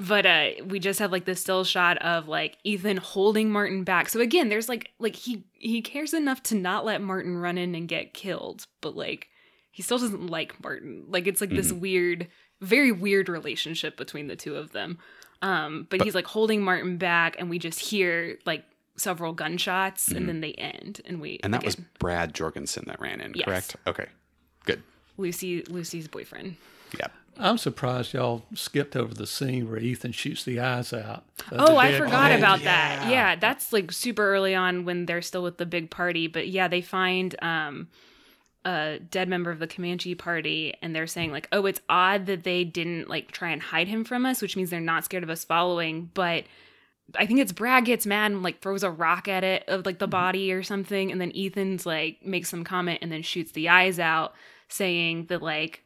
[0.08, 4.10] but uh we just have like the still shot of like Ethan holding Martin back.
[4.10, 7.76] So again, there's like like he he cares enough to not let Martin run in
[7.76, 9.28] and get killed, but like
[9.72, 11.06] he still doesn't like Martin.
[11.08, 12.28] Like it's like this weird
[12.62, 15.00] very weird relationship between the two of them.
[15.42, 18.64] Um but, he's like holding Martin back and we just hear like
[18.98, 23.22] several gunshots and then they end and we and that was Brad Jorgensen that ran
[23.22, 23.46] in, Yes.
[23.46, 23.76] correct?
[23.88, 24.08] Okay.
[24.66, 24.84] Good.
[25.18, 26.58] Lucy Lucy's boyfriend.
[26.98, 27.08] Yeah.
[27.40, 31.24] I'm surprised y'all skipped over the scene where Ethan shoots the eyes out.
[31.52, 32.36] Oh, I forgot body.
[32.36, 33.06] about that.
[33.06, 33.10] yeah.
[33.10, 36.28] Yeah, that's like super early on when they're still with the big party.
[36.28, 37.88] But yeah, they find um
[38.66, 42.44] a dead member of the Comanche party and they're saying like, "Oh, it's odd that
[42.44, 45.30] they didn't like try and hide him from us, which means they're not scared of
[45.30, 46.46] us following." But
[47.18, 50.00] I think it's Brad gets mad and like throws a rock at it of like
[50.00, 53.68] the body or something and then Ethan's like makes some comment and then shoots the
[53.70, 54.34] eyes out
[54.74, 55.84] saying that like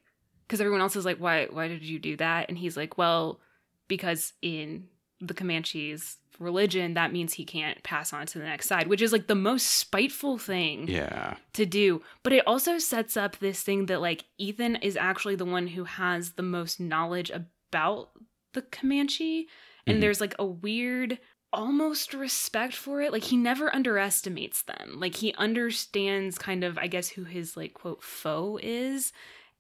[0.48, 3.40] because everyone else is like, "Why why did you do that?" and he's like, "Well,
[3.88, 4.88] because in
[5.20, 9.12] the Comanches religion, that means he can't pass on to the next side, which is
[9.12, 11.36] like the most spiteful thing Yeah.
[11.54, 12.02] to do.
[12.24, 15.86] But it also sets up this thing that like Ethan is actually the one who
[15.86, 18.12] has the most knowledge about
[18.54, 19.48] the Comanche.
[19.88, 20.02] And Mhm.
[20.02, 21.18] there's like a weird
[21.58, 23.12] almost respect for it.
[23.12, 25.00] Like he never underestimates them.
[25.00, 29.12] Like he understands kind of, I guess, who his like quote foe is.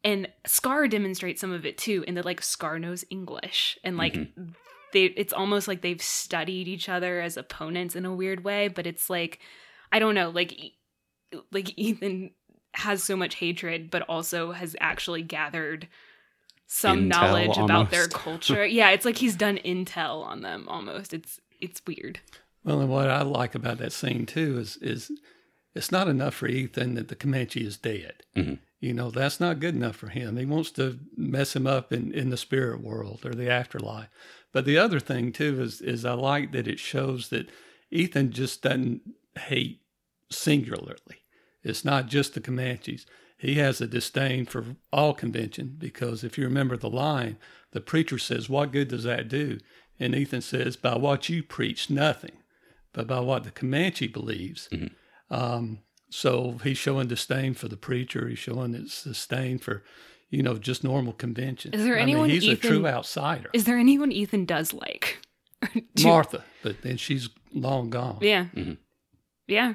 [0.03, 4.13] And Scar demonstrates some of it too, in that like Scar knows English and like
[4.13, 4.51] mm-hmm.
[4.93, 8.85] they it's almost like they've studied each other as opponents in a weird way, but
[8.85, 9.39] it's like
[9.91, 10.53] I don't know, like
[11.51, 12.29] like Ethan
[12.75, 15.87] has so much hatred, but also has actually gathered
[16.67, 18.65] some Intel knowledge about their culture.
[18.65, 21.13] yeah, it's like he's done intel on them almost.
[21.13, 22.19] It's it's weird.
[22.63, 25.11] Well, and what I like about that scene too is is
[25.75, 28.23] it's not enough for Ethan that the Comanche is dead.
[28.35, 28.59] Mhm.
[28.79, 30.37] You know, that's not good enough for him.
[30.37, 34.09] He wants to mess him up in, in the spirit world or the afterlife.
[34.51, 37.49] But the other thing too is is I like that it shows that
[37.91, 39.01] Ethan just doesn't
[39.39, 39.81] hate
[40.31, 41.23] singularly.
[41.63, 43.05] It's not just the Comanches.
[43.37, 47.37] He has a disdain for all convention because if you remember the line,
[47.71, 49.59] the preacher says, What good does that do?
[49.99, 52.37] And Ethan says, By what you preach, nothing,
[52.93, 54.69] but by what the Comanche believes.
[55.29, 55.79] Um,
[56.09, 58.27] so he's showing disdain for the preacher.
[58.27, 59.83] He's showing his disdain for,
[60.29, 61.75] you know, just normal conventions.
[61.75, 63.49] Is there I mean, anyone he's a true outsider.
[63.53, 65.19] Is there anyone Ethan does like?
[65.95, 68.19] Do- Martha, but then she's long gone.
[68.21, 68.45] Yeah.
[68.55, 68.77] Mhm.
[69.47, 69.73] Yeah.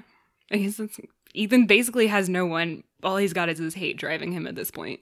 [0.50, 0.98] I guess it's,
[1.34, 2.84] Ethan basically has no one.
[3.02, 5.00] All he's got is his hate driving him at this point.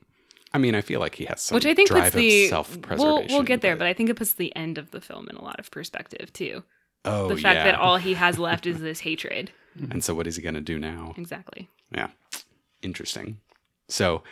[0.52, 2.48] I mean, I feel like he has some Which I think drive puts the.
[2.48, 3.06] self-preservation.
[3.06, 5.36] We'll, we'll get there, but I think it puts the end of the film in
[5.36, 6.64] a lot of perspective, too.
[7.04, 7.64] oh, the fact yeah.
[7.64, 9.52] that all he has left is this hatred.
[9.90, 11.14] and so what is he going to do now?
[11.16, 11.68] Exactly.
[11.94, 12.08] Yeah,
[12.82, 13.38] interesting.
[13.88, 14.22] So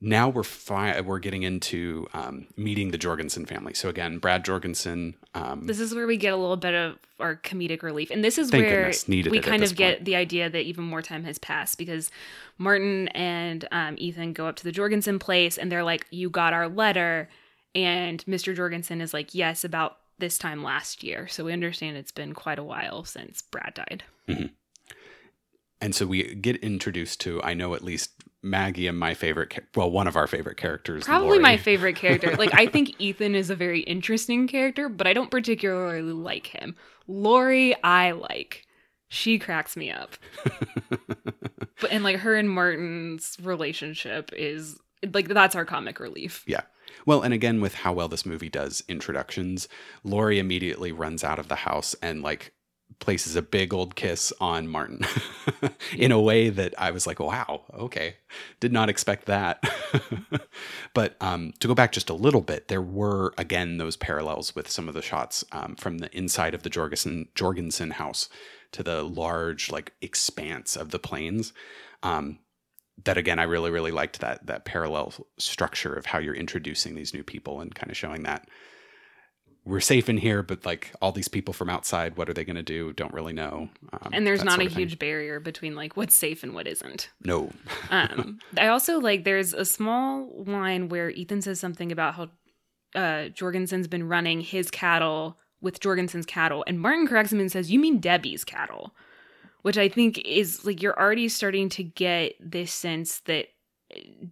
[0.00, 3.74] now we're fi- we're getting into um, meeting the Jorgensen family.
[3.74, 5.14] So again, Brad Jorgensen.
[5.34, 8.10] Um, This is where we get a little bit of our comedic relief.
[8.10, 11.38] And this is where we kind of get the idea that even more time has
[11.38, 12.10] passed because
[12.56, 16.52] Martin and um, Ethan go up to the Jorgensen place and they're like, You got
[16.54, 17.28] our letter.
[17.74, 18.56] And Mr.
[18.56, 21.28] Jorgensen is like, Yes, about this time last year.
[21.28, 24.02] So we understand it's been quite a while since Brad died.
[25.80, 28.10] and so we get introduced to I know at least
[28.42, 31.40] Maggie and my favorite, well, one of our favorite characters, Probably Laurie.
[31.40, 32.34] my favorite character.
[32.36, 36.74] Like, I think Ethan is a very interesting character, but I don't particularly like him.
[37.06, 38.64] Laurie, I like.
[39.08, 40.16] She cracks me up.
[40.88, 44.78] but and like her and Martin's relationship is
[45.12, 46.44] like that's our comic relief.
[46.46, 46.62] Yeah.
[47.06, 49.68] Well, and again, with how well this movie does introductions,
[50.04, 52.52] Laurie immediately runs out of the house and like
[53.00, 55.00] places a big old kiss on Martin
[55.96, 58.16] in a way that I was like, wow, okay.
[58.60, 59.62] Did not expect that.
[60.94, 64.70] but um, to go back just a little bit, there were, again, those parallels with
[64.70, 68.28] some of the shots um, from the inside of the Jorgensen, Jorgensen house
[68.72, 71.52] to the large, like, expanse of the plains.
[72.02, 72.38] Um,
[73.04, 77.14] that again i really really liked that that parallel structure of how you're introducing these
[77.14, 78.46] new people and kind of showing that
[79.64, 82.56] we're safe in here but like all these people from outside what are they going
[82.56, 84.78] to do don't really know um, And there's not a of thing.
[84.78, 87.10] huge barrier between like what's safe and what isn't.
[87.24, 87.50] no
[87.90, 92.28] Um, I also like there's a small line where Ethan says something about how
[92.94, 97.70] uh, Jorgensen's been running his cattle with Jorgensen's cattle, and Martin corrects him and says,
[97.70, 98.94] "You mean Debbie's cattle,"
[99.62, 103.46] which I think is like you're already starting to get this sense that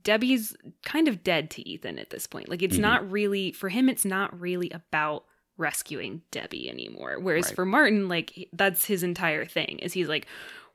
[0.02, 2.48] Debbie's kind of dead to Ethan at this point.
[2.48, 2.80] Like it's Mhm.
[2.80, 3.88] not really for him.
[3.88, 5.24] It's not really about
[5.56, 7.18] rescuing Debbie anymore.
[7.18, 7.54] Whereas Right.
[7.56, 9.78] for Martin, like that's his entire thing.
[9.80, 10.26] Is he's like,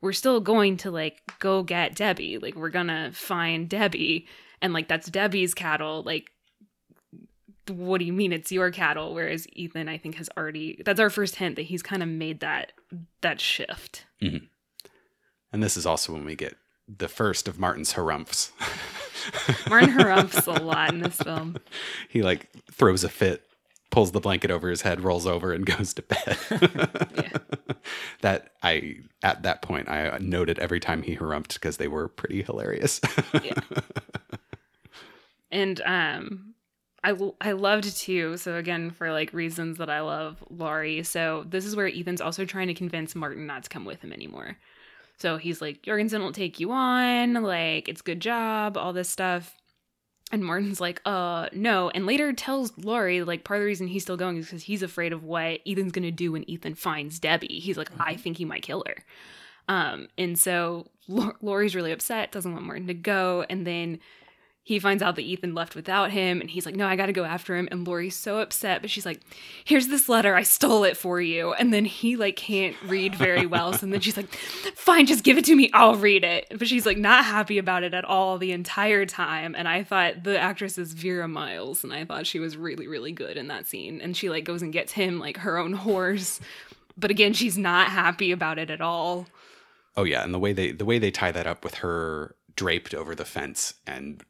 [0.01, 2.37] we're still going to like go get Debbie.
[2.37, 4.27] Like we're gonna find Debbie,
[4.61, 6.03] and like that's Debbie's cattle.
[6.03, 6.29] Like,
[7.69, 9.13] what do you mean it's your cattle?
[9.13, 10.81] Whereas Ethan, I think, has already.
[10.83, 12.73] That's our first hint that he's kind of made that
[13.21, 14.05] that shift.
[14.21, 18.51] and this is also when we get the first of martin's harumphs
[19.69, 21.55] Martin harumphs a lot in this film.
[22.09, 23.45] he like throws a fit
[23.89, 26.37] pulls the blanket over his head rolls over and goes to bed.
[28.21, 32.41] That i at that point i noted every time he harumphed because they were pretty
[32.41, 32.99] hilarious.
[33.43, 33.59] Yeah.
[35.51, 36.53] and um
[37.03, 41.03] I, I loved too so again for like reasons that i love laurie.
[41.03, 44.11] So this is where ethan's also trying to convince martin not to come with him
[44.13, 44.57] anymore
[45.23, 47.35] so he's like jorgensen will take you on.
[47.35, 49.55] Like it's good job all this stuff.
[50.33, 51.89] And martin's like uh no.
[51.91, 54.83] And later tells laurie like part of the reason he's still going is because he's
[54.83, 57.61] afraid of what ethan's gonna do when ethan finds debbie.
[57.61, 58.97] He's like i think he might kill her.
[59.69, 63.99] Um, and so Lau- Laurie's really upset, doesn't want Martin to go, and then
[64.65, 67.13] he finds out that Ethan left without him, and he's like, "No, I got to
[67.13, 69.19] go after him." And Laurie's so upset, but she's like,
[69.65, 73.45] "Here's this letter, I stole it for you." And then he like can't read very
[73.45, 74.33] well, so then she's like,
[74.75, 77.83] "Fine, just give it to me, I'll read it." But she's like not happy about
[77.83, 79.53] it at all the entire time.
[79.53, 83.11] And I thought the actress is Vera Miles, and I thought she was really really
[83.11, 83.99] good in that scene.
[83.99, 86.39] And she like goes and gets him like her own horse,
[86.97, 89.27] but again, she's not happy about it at all.
[89.97, 92.93] Oh yeah, and the way they the way they tie that up with her draped
[92.93, 94.23] over the fence and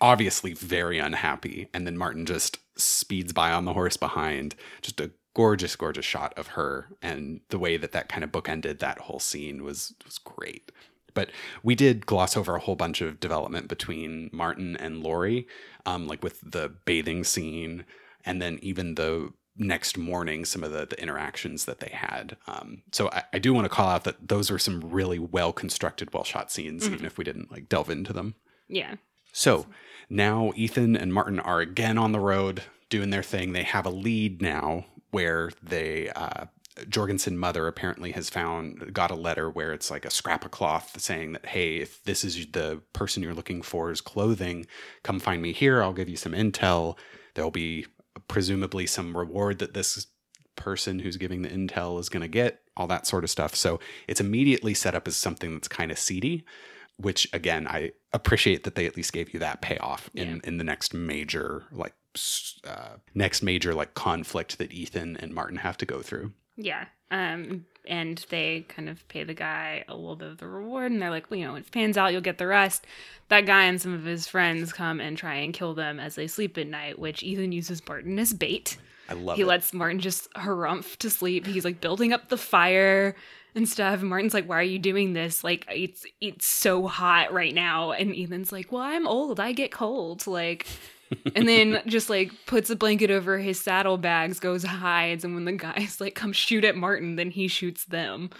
[0.00, 4.54] obviously very unhappy, and then Martin just speeds by on the horse behind.
[4.82, 8.78] Just a gorgeous, gorgeous shot of her, and the way that that kind of bookended
[8.78, 10.72] that whole scene was was great.
[11.14, 11.30] But
[11.62, 15.46] we did gloss over a whole bunch of development between Martin and Laurie,
[15.86, 17.84] um, like with the bathing scene,
[18.24, 22.82] and then even the next morning some of the, the interactions that they had um,
[22.92, 26.12] so I, I do want to call out that those were some really well constructed
[26.12, 26.92] well shot scenes Mhm.
[26.92, 28.34] even if we didn't like delve into them
[28.68, 28.96] Yeah.
[29.36, 29.66] So
[30.08, 33.52] now ethan and martin are again on the road doing their thing.
[33.52, 36.46] They have a lead now where they uh,
[36.88, 41.00] jorgensen mother apparently has found got a letter where it's like a scrap of cloth
[41.00, 44.66] saying that hey if this is the person you're looking for's clothing
[45.02, 45.82] come find me here.
[45.82, 46.96] I'll give you some intel.
[47.34, 47.86] There'll be
[48.28, 50.06] presumably some reward that this
[50.54, 53.54] person who's giving the intel is going to get all that sort of stuff.
[53.54, 53.78] So
[54.08, 56.44] it's immediately set up as something that's kind of seedy
[56.98, 60.36] which again, I appreciate that they at least gave you that payoff in Yeah.
[60.44, 61.94] in the next major like
[62.66, 66.32] uh, next major like conflict that Ethan and Martin have to go through.
[66.56, 66.86] Yeah.
[67.10, 71.00] Um, and they kind of pay the guy a little bit of the reward, and
[71.00, 72.84] they're like, well, you know, if it pans out, you'll get the rest.
[73.28, 76.26] That guy and some of his friends come and try and kill them as they
[76.26, 78.76] sleep at night, which Ethan uses Martin as bait.
[79.08, 79.46] I love he it.
[79.46, 81.46] lets Martin just harumph to sleep.
[81.46, 83.14] He's like building up the fire
[83.56, 84.00] and stuff.
[84.00, 85.42] And Martin's like, "Why are you doing this?
[85.42, 89.40] Like, it's it's so hot right now." And Ethan's like, "Well, I'm old.
[89.40, 90.66] I get cold." Like,
[91.34, 95.52] and then just like puts a blanket over his saddlebags, goes hides, and when the
[95.52, 98.30] guys like come shoot at Martin, then he shoots them.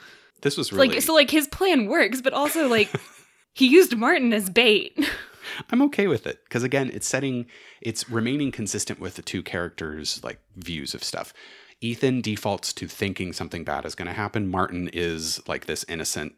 [0.42, 2.90] this was really Like, so like his plan works, but also like
[3.54, 4.96] he used Martin as bait.
[5.70, 7.46] I'm okay with it because again, it's setting,
[7.80, 11.32] it's remaining consistent with the two characters' like views of stuff.
[11.80, 14.48] Ethan defaults to thinking something bad is going to happen.
[14.50, 16.34] Martin is like this innocent,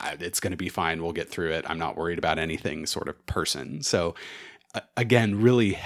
[0.00, 1.02] "Ah, it's going to be fine.
[1.02, 1.64] We'll get through it.
[1.68, 3.82] I'm not worried about anything sort of person.
[3.82, 4.14] So,
[4.96, 5.78] again, really,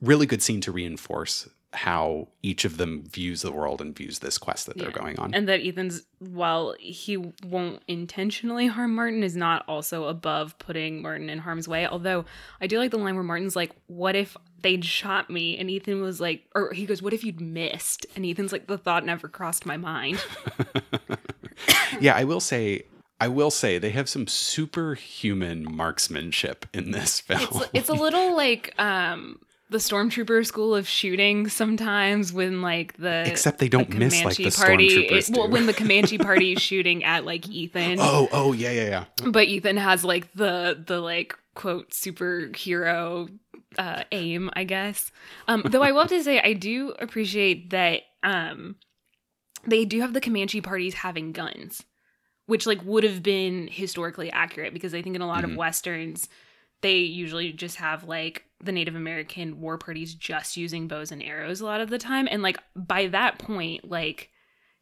[0.00, 4.38] really good scene to reinforce how each of them views the world and views this
[4.38, 4.92] quest that they're Yeah.
[5.02, 5.32] going on.
[5.32, 11.30] and that Ethan's while he won't intentionally harm Martin is not also above putting Martin
[11.30, 11.86] in harm's way.
[11.86, 12.24] Although
[12.60, 16.02] I do like the line where Martin's like, "What if they'd shot me?" and Ethan
[16.02, 19.28] was like, or he goes, "What if you'd missed?" and Ethan's like, "The thought never
[19.28, 20.22] crossed my mind."
[22.00, 22.84] yeah, I will say.
[23.22, 27.40] I will say they have some superhuman marksmanship in this film.
[27.42, 33.24] It's it's a little like um the stormtrooper school of shooting sometimes when like the
[33.28, 37.04] Except they don't miss like the party stormtroopers well when the Comanche party is shooting
[37.04, 39.04] at like Ethan Oh, oh, yeah, yeah, yeah.
[39.30, 43.30] but Ethan has like the the like quote superhero
[43.78, 45.10] uh aim I guess.
[45.48, 48.76] Um though I will have to say I do appreciate that um
[49.66, 51.82] they do have the Comanche parties having guns
[52.46, 55.52] which like would have been historically accurate because I think in a lot Mhm.
[55.52, 56.28] of westerns
[56.82, 61.60] they usually just have like the Native American war parties just using bows and arrows
[61.60, 62.26] a lot of the time.
[62.30, 64.30] And like by that point like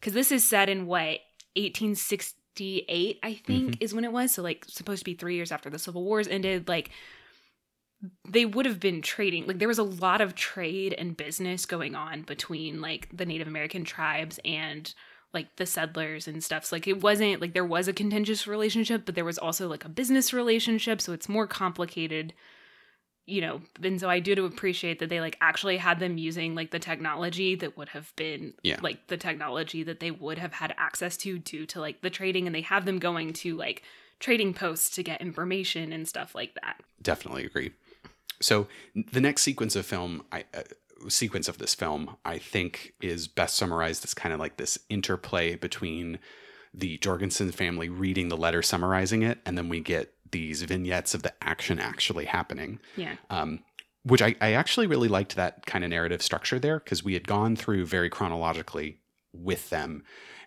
[0.01, 1.19] cuz this is set in what
[1.57, 4.33] 1868 I think is when it was.
[4.33, 6.91] So like supposed to be 3 years after the Civil Wars ended like
[8.29, 11.95] they would have been trading like there was a lot of trade and business going
[11.97, 14.95] on between like the Native American tribes and
[15.35, 16.65] like the settlers and stuff.
[16.65, 19.85] So like it wasn't like there was a contentious relationship, but there was also like
[19.85, 22.35] a business relationship, so it's more complicated.
[23.27, 26.55] You know, and so I do to appreciate that they like actually had them using
[26.55, 28.79] like the technology that would have been Yeah.
[28.81, 32.47] like the technology that they would have had access to due to like the trading
[32.47, 33.83] and they have them going to like
[34.19, 36.81] trading posts to get information and stuff like that.
[37.03, 37.73] Definitely agree.
[38.41, 40.63] So the next sequence of film, I uh,
[41.09, 45.55] sequence of this film, I think is best summarized as kind of like this interplay
[45.55, 46.19] between
[46.75, 51.23] the Jorgensen family reading the letter, summarizing it, and then we get these vignettes of
[51.23, 52.79] the action actually happening.
[52.97, 53.17] Yeah.
[53.31, 53.61] um,
[54.05, 57.27] which I, I actually really liked that kind of narrative structure there because we had
[57.27, 58.99] gone through very chronologically
[59.33, 60.05] with them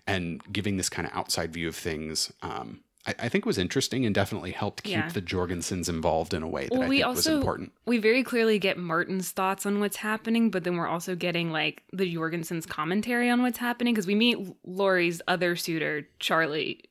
[0.08, 2.32] and giving this kind of outside view of things.
[2.42, 5.10] Um, I, I think was interesting and definitely helped keep Yeah.
[5.10, 7.72] the Jorgensens involved in a way that Well, I we think was important.
[7.86, 11.84] we very clearly get Martin's thoughts on what's happening, but then we're also getting like
[11.92, 16.84] the Jorgensen's commentary on what's happening because we meet Laurie's other suitor, Charlie,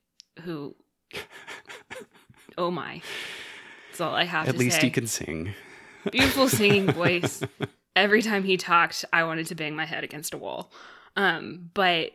[0.42, 0.74] who,
[2.58, 3.00] oh my,
[3.90, 4.86] that's all I have At least say.
[4.86, 5.54] he can sing.
[6.10, 7.42] Beautiful singing voice.
[7.96, 10.72] Every time he talked, I wanted to bang my head against a wall.
[11.16, 12.12] Um, but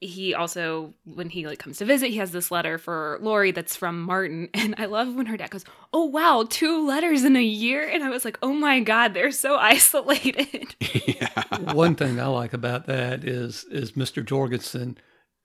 [0.00, 3.76] he also, when he like comes to visit, he has this letter for Laurie that's
[3.76, 7.42] from Martin, and I love when her dad goes, "Oh wow, two letters in a
[7.42, 10.74] year," and I was like, "Oh my god, they're so isolated."
[11.06, 11.72] yeah.
[11.74, 14.24] One thing I like about that is is Mr.
[14.24, 14.96] Jorgensen.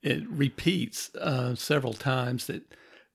[0.02, 2.62] It repeats uh, several times that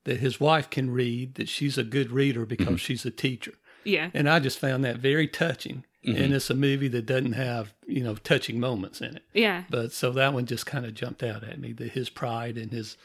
[0.06, 4.12] that his wife can read, that she's a good reader because she's a teacher, yeah,
[4.14, 5.86] and I just found that very touching.
[6.06, 6.20] Mhm.
[6.20, 9.92] And it's a movie that doesn't have you know touching moments in it, yeah, but
[9.92, 11.74] so that one just kind of jumped out at me.
[11.74, 12.98] That his pride and his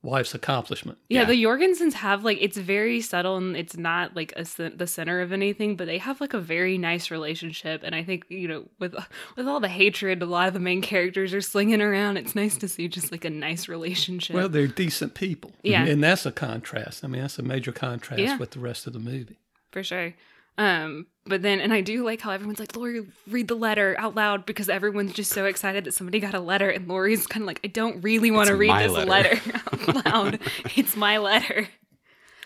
[0.00, 0.96] wife's accomplishment.
[1.08, 1.22] yeah.
[1.22, 1.26] Yeah.
[1.26, 5.32] The Jorgensens have like it's very subtle and it's not like a, the center of
[5.32, 7.82] anything, but they have like a very nice relationship.
[7.82, 8.94] And I think you know with
[9.36, 12.56] with all the hatred a lot of the main characters are slinging around, it's nice
[12.58, 14.34] to see just like a nice relationship.
[14.36, 15.50] Well, they're decent people.
[15.62, 15.84] Yeah.
[15.84, 17.04] And that's a contrast.
[17.04, 18.36] I mean, that's a major contrast Yeah.
[18.38, 19.38] with the rest of the movie.
[19.72, 20.14] for sure.
[20.58, 24.14] Um, but then, and I do like how everyone's like, Laurie, read the letter out
[24.14, 27.46] loud because everyone's just so excited that somebody got a letter, and Laurie's kind of
[27.46, 29.40] like, I don't really want to read this letter." letter,
[29.72, 30.40] out loud.
[30.76, 31.68] it's my letter.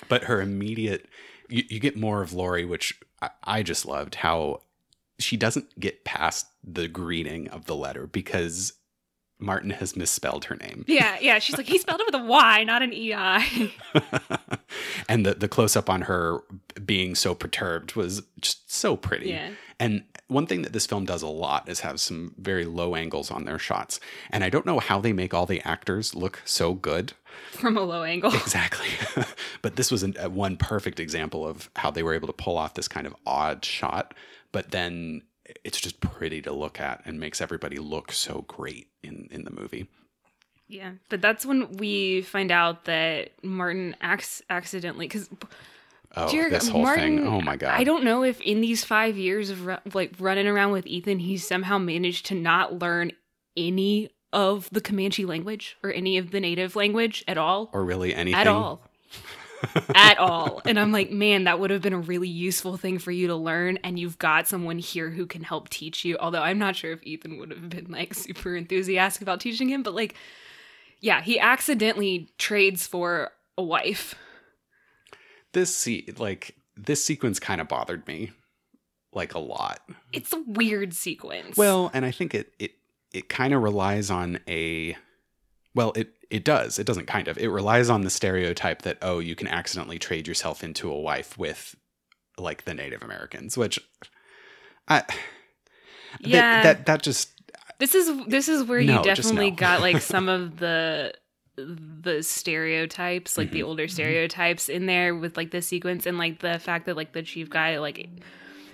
[0.08, 1.08] but her immediate
[1.52, 4.62] you, you get more of Laurie, which I, I just loved how
[5.18, 8.72] she doesn't get past the greeting of the letter because
[9.42, 10.84] Martin has misspelled her name.
[10.86, 11.38] Yeah, yeah.
[11.38, 13.72] She's like, he spelled it with a Y, not an EI.
[15.08, 16.40] and the the close up on her
[16.84, 19.30] being so perturbed was just so pretty.
[19.30, 19.50] Yeah.
[19.78, 23.30] And one thing that this film does a lot is have some very low angles
[23.30, 24.00] on their shots.
[24.30, 27.12] And I don't know how they make all the actors look so good.
[27.50, 28.32] From a low angle.
[28.42, 28.86] Exactly.
[29.62, 32.56] but this was an, a, one perfect example of how they were able to pull
[32.56, 34.14] off this kind of odd shot,
[34.52, 35.22] but then
[35.64, 39.50] it's just pretty to look at and makes everybody look so great in in the
[39.50, 39.88] movie.
[40.68, 45.28] Yeah, but that's when we find out that Martin acts accidentally because
[46.14, 47.26] Oh, this whole Martin, thing.
[47.26, 47.70] Oh my god.
[47.78, 51.18] I don't know if in these five years of ru- like running around with Ethan,
[51.20, 53.12] he's somehow managed to not learn
[53.56, 57.70] any of the Comanche language or any of the native language at all.
[57.72, 58.82] or really anything At all.
[59.94, 60.62] At all.
[60.64, 63.36] And I'm like, man, that would have been a really useful thing for you to
[63.36, 63.78] learn.
[63.78, 66.16] And you've got someone here who can help teach you.
[66.18, 69.82] Although I'm not sure if Ethan would have been like super enthusiastic about teaching him,
[69.82, 70.14] but like,
[71.00, 74.14] yeah, he accidentally trades for a wife.
[75.52, 78.32] This se- like this sequence kind of bothered me
[79.12, 79.80] like a lot.
[80.12, 81.56] It's a weird sequence.
[81.56, 82.72] Well, and I think it it
[83.12, 84.96] it kind of relies on a
[85.74, 86.78] well, it it does.
[86.78, 87.36] It doesn't kind of.
[87.38, 91.36] It relies on the stereotype that oh, you can accidentally trade yourself into a wife
[91.38, 91.74] with
[92.38, 93.78] like the Native Americans, which
[94.88, 95.16] I that-
[96.20, 96.62] Yeah.
[96.62, 97.30] that that just
[97.78, 99.56] this is this is where No, you definitely no.
[99.56, 101.12] got like some of the
[101.56, 103.54] the stereotypes like Mm-hmm.
[103.54, 107.12] the older stereotypes in there with like the sequence and like the fact that like
[107.12, 108.08] the chief guy like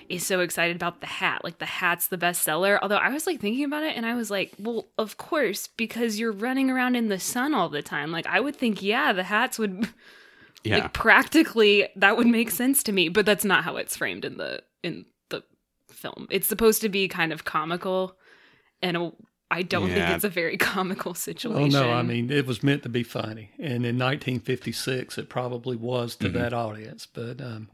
[0.08, 1.42] is so excited about the hat.
[1.44, 4.14] Like the hat's the best seller although i was like thinking about it and i
[4.14, 8.10] was like well of course because you're running around in the sun all the time.
[8.10, 9.88] Like i would think yeah the hats would
[10.64, 10.78] yeah.
[10.78, 13.08] like practically that would make sense to me.
[13.08, 15.42] But that's not how it's framed in the in the
[15.90, 16.26] film.
[16.30, 18.16] It's supposed to be kind of comical
[18.82, 19.12] and a,
[19.50, 21.74] i don't think it's a very comical situation.
[21.74, 25.76] Oh no, I mean it was meant to be funny, and in 1956 it probably
[25.76, 27.06] was to that audience.
[27.06, 27.68] But um,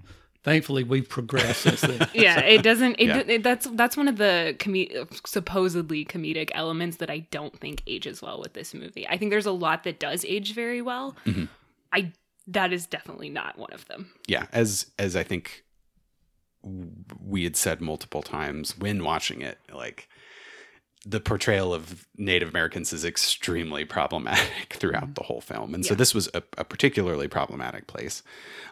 [0.45, 2.09] thankfully we've progressed since then.
[2.15, 3.19] yeah it doesn't it, Yeah.
[3.27, 8.23] it- that's that's one of the com- supposedly comedic elements that i don't think ages
[8.23, 9.07] well with this movie.
[9.09, 11.17] I think there's a lot that does age very well.
[11.27, 11.49] Mhm.
[11.93, 12.13] i
[12.47, 14.13] that is definitely not one of them.
[14.29, 15.65] Yeah as as i think
[17.23, 20.09] we had said multiple times when watching it like
[21.07, 25.75] the portrayal of native americans is extremely problematic throughout the whole film.
[25.75, 28.23] And so this was a, a particularly problematic place.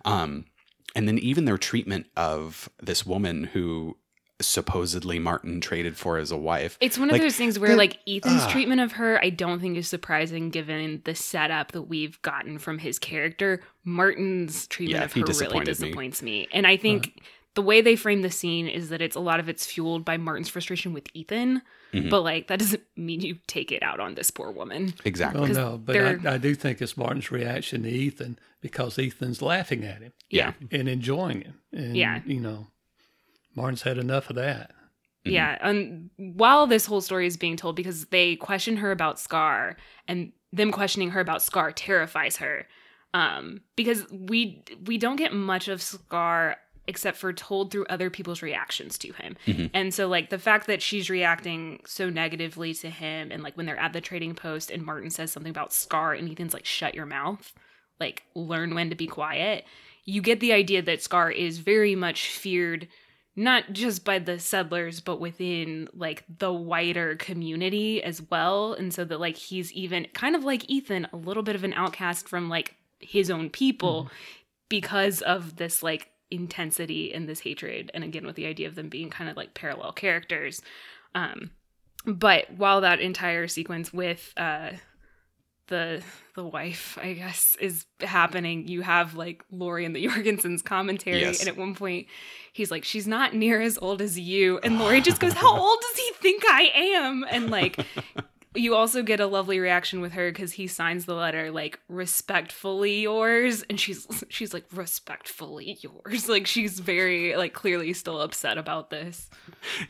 [0.06, 0.46] Um
[0.94, 3.96] and then even their treatment of this woman who
[4.40, 7.76] supposedly martin traded for as a wife It's one of Like, those things where the-
[7.76, 8.48] like Ethan's ah.
[8.50, 12.78] treatment of her I don't think is surprising given the setup that we've gotten from
[12.78, 13.60] his character.
[13.84, 15.72] Martin's treatment Yeah, of he her really disappointed me.
[15.86, 16.48] disappoints me.
[16.52, 17.22] And I think
[17.54, 20.16] the way they frame the scene is that it's a lot of it's fueled by
[20.16, 21.62] Martin's frustration with Ethan,
[21.92, 22.10] Mhm.
[22.10, 24.94] but like that doesn't mean you take it out on this poor woman.
[25.04, 28.98] exactly Oh 'Cause no, but I, I do think it's Martin's reaction to Ethan because
[28.98, 31.54] Ethan's laughing at him yeah and enjoying him.
[31.72, 32.20] And, Yeah.
[32.26, 32.68] you know,
[33.54, 34.70] Martin's had enough of that.
[35.26, 35.32] Mhm.
[35.32, 39.76] Yeah, and while this whole story is being told, because they question her about Scar,
[40.08, 42.66] and them questioning her about Scar terrifies her,
[43.14, 46.56] um, because we we don't get much of Scar
[46.86, 49.70] except for told through other people's reactions to him, Mhm.
[49.72, 53.66] and so like the fact that she's reacting so negatively to him, and like when
[53.66, 56.94] they're at the trading post, and Martin says something about Scar, and Ethan's like, "Shut
[56.94, 57.52] your mouth,"
[58.00, 59.64] like learn when to be quiet.
[60.04, 62.88] You get the idea that Scar is very much feared
[63.34, 69.04] not just by the settlers but within like the wider community as well and so
[69.06, 72.50] that like he's even kind of like Ethan a little bit of an outcast from
[72.50, 74.10] like his own people
[74.68, 78.88] because of this like intensity and this hatred and again with the idea of them
[78.88, 80.62] being kind of like parallel characters
[81.14, 81.50] um
[82.06, 84.70] but while that entire sequence with uh
[85.68, 86.02] the
[86.34, 88.66] the wife, I guess, is happening.
[88.68, 91.40] You have like Laurie and the Jorgensen's commentary, Yes.
[91.40, 92.08] and at one point
[92.52, 95.78] he's like, "She's not near as old as you," and Laurie just goes, "How old
[95.80, 97.86] does he think I am?" And like,
[98.54, 103.02] you also get a lovely reaction with her because he signs the letter like "respectfully
[103.02, 108.90] yours," and she's she's like "respectfully yours," like she's very like clearly still upset about
[108.90, 109.30] this.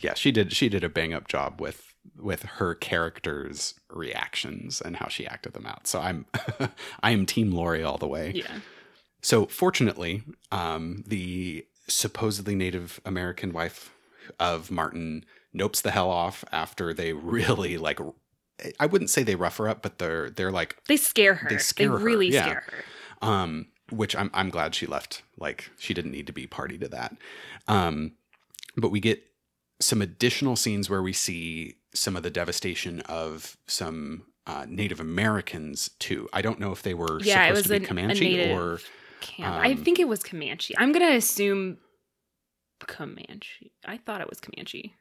[0.01, 4.97] yeah she did she did a bang up job with with her character's reactions and
[4.97, 5.87] how she acted them out.
[5.87, 6.27] So i'm
[7.03, 8.33] i am team laurie all the way.
[8.35, 8.61] Yeah,
[9.21, 13.93] so fortunately um the supposedly native american wife
[14.39, 17.99] of martin nopes the hell off after they really like
[18.81, 21.49] i wouldn't say they rough her up but they're they're like they scare her.
[21.49, 22.43] They They, scare her, really yeah.
[22.45, 23.29] scare her.
[23.29, 26.89] um which i'm i'm glad she left like she didn't need to be party to
[26.89, 27.17] that
[27.69, 28.13] um
[28.77, 29.23] but we get
[29.81, 35.91] some additional scenes where we see some of the devastation of some uh, Native Americans
[35.99, 36.29] too.
[36.33, 38.37] I don't know if they were Yeah, it supposed was to be a- a Comanche
[38.37, 38.81] native- or
[39.21, 39.55] Camp.
[39.57, 40.75] I Um, think it was Comanche.
[40.79, 41.79] I'm gonna assume
[42.81, 43.73] Comanche.
[43.85, 44.95] I thought it was Comanche,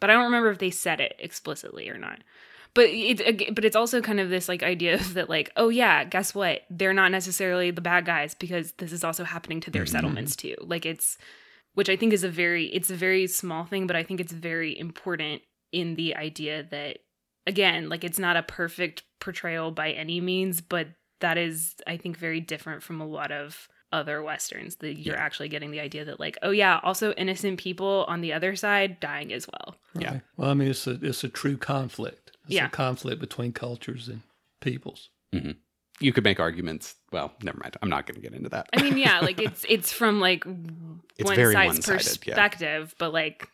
[0.00, 2.20] but I don't remember if they said it explicitly or not.
[2.78, 3.22] But it's
[3.56, 6.62] but it's also kind of this like idea of that like oh yeah guess what
[6.70, 9.88] they're not necessarily the bad guys because this is also happening to their Mhm.
[9.88, 11.18] settlements too like it's
[11.74, 14.32] which I think is a very it's a very small thing but I think it's
[14.32, 16.98] very important in the idea that
[17.46, 20.86] again like it's not a perfect portrayal by any means but
[21.20, 25.20] that is i think very different from a lot of other westerns that you're Yeah.
[25.26, 29.00] actually getting the idea that like oh yeah also innocent people on the other side
[29.00, 30.12] dying as well Yeah.
[30.12, 30.22] Right.
[30.36, 32.27] Well, I mean, it's a it's a true conflict.
[32.48, 32.66] It's Yeah.
[32.66, 34.22] a conflict between cultures and
[34.60, 35.08] peoples.
[36.00, 36.94] you could make arguments.
[37.12, 37.76] Well, never mind.
[37.82, 38.68] I'm not going to get into that.
[38.74, 40.44] i mean yeah like it's it's from like
[41.16, 42.34] It's one very side's one-sided, yeah.
[42.34, 43.48] perspective but like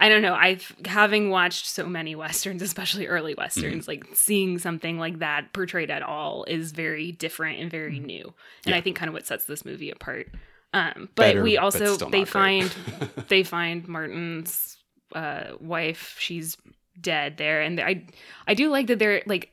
[0.00, 3.40] i don't know i've having watched so many westerns especially early Mm-hmm.
[3.42, 8.24] westerns like seeing something like that portrayed at all is very different and very new
[8.64, 8.76] and Yeah.
[8.76, 10.28] i think kind of what sets this movie apart
[10.74, 12.70] um but Better, we also still they find
[13.28, 14.78] they find Martin's
[15.14, 16.16] uh, wife.
[16.18, 16.56] She's
[17.00, 18.06] dead there, and I
[18.46, 19.52] I do like that they're like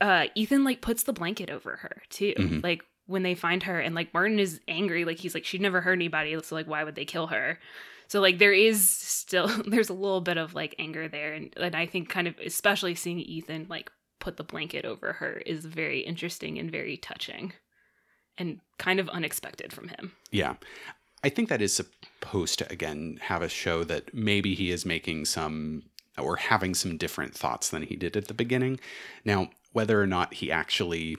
[0.00, 2.34] uh, Ethan like puts the blanket over her too.
[2.36, 2.62] Mhm.
[2.62, 5.04] Like when they find her, and like Martin is angry.
[5.04, 7.58] Like he's like she'd never hurt anybody, so like why would they kill her?
[8.08, 11.74] So like there is still there's a little bit of like anger there, and and
[11.74, 16.00] I think kind of especially seeing Ethan like put the blanket over her is very
[16.00, 17.52] interesting and very touching,
[18.38, 20.12] and kind of unexpected from him.
[20.30, 20.54] Yeah.
[21.24, 25.24] I think that is supposed to, again, have a show that maybe he is making
[25.24, 25.82] some
[26.18, 28.80] or having some different thoughts than he did at the beginning.
[29.24, 31.16] Now, whether or not he actually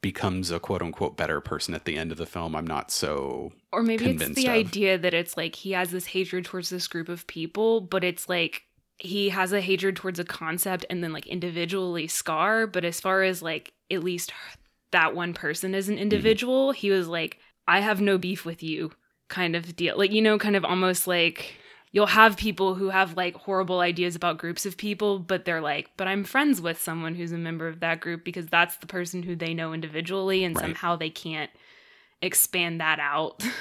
[0.00, 3.52] becomes a quote unquote better person at the end of the film, I'm not so.
[3.72, 4.50] Or maybe it's the of.
[4.50, 8.28] idea that it's like he has this hatred towards this group of people, but it's
[8.28, 8.64] like
[8.98, 12.66] he has a hatred towards a concept and then like individually Scar.
[12.66, 14.32] But as far as like at least
[14.90, 16.02] that one person as an Mm-hmm.
[16.02, 18.92] individual, he was like, I have no beef with you
[19.28, 19.96] kind of deal.
[19.96, 21.56] Like, you know, kind of almost like
[21.92, 25.90] you'll have people who have like horrible ideas about groups of people, but they're like,
[25.96, 29.22] but I'm friends with someone who's a member of that group because that's the person
[29.22, 30.62] who they know individually and Right.
[30.64, 31.50] somehow they can't
[32.20, 33.42] expand that out.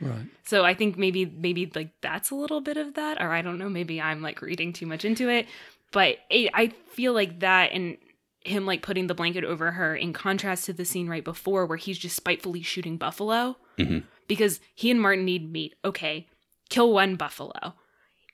[0.00, 0.26] Right.
[0.44, 3.58] So I think maybe maybe like that's a little bit of that, or I don't
[3.58, 3.68] know.
[3.68, 5.46] Maybe I'm like reading too much into it,
[5.92, 7.96] but it, I feel like that and
[8.44, 11.78] him like putting the blanket over her in contrast to the scene right before where
[11.78, 14.02] he's just spitefully shooting buffalo Mhm.
[14.26, 15.74] because he and Martin need meat.
[15.84, 16.26] Okay,
[16.72, 17.74] kill one buffalo.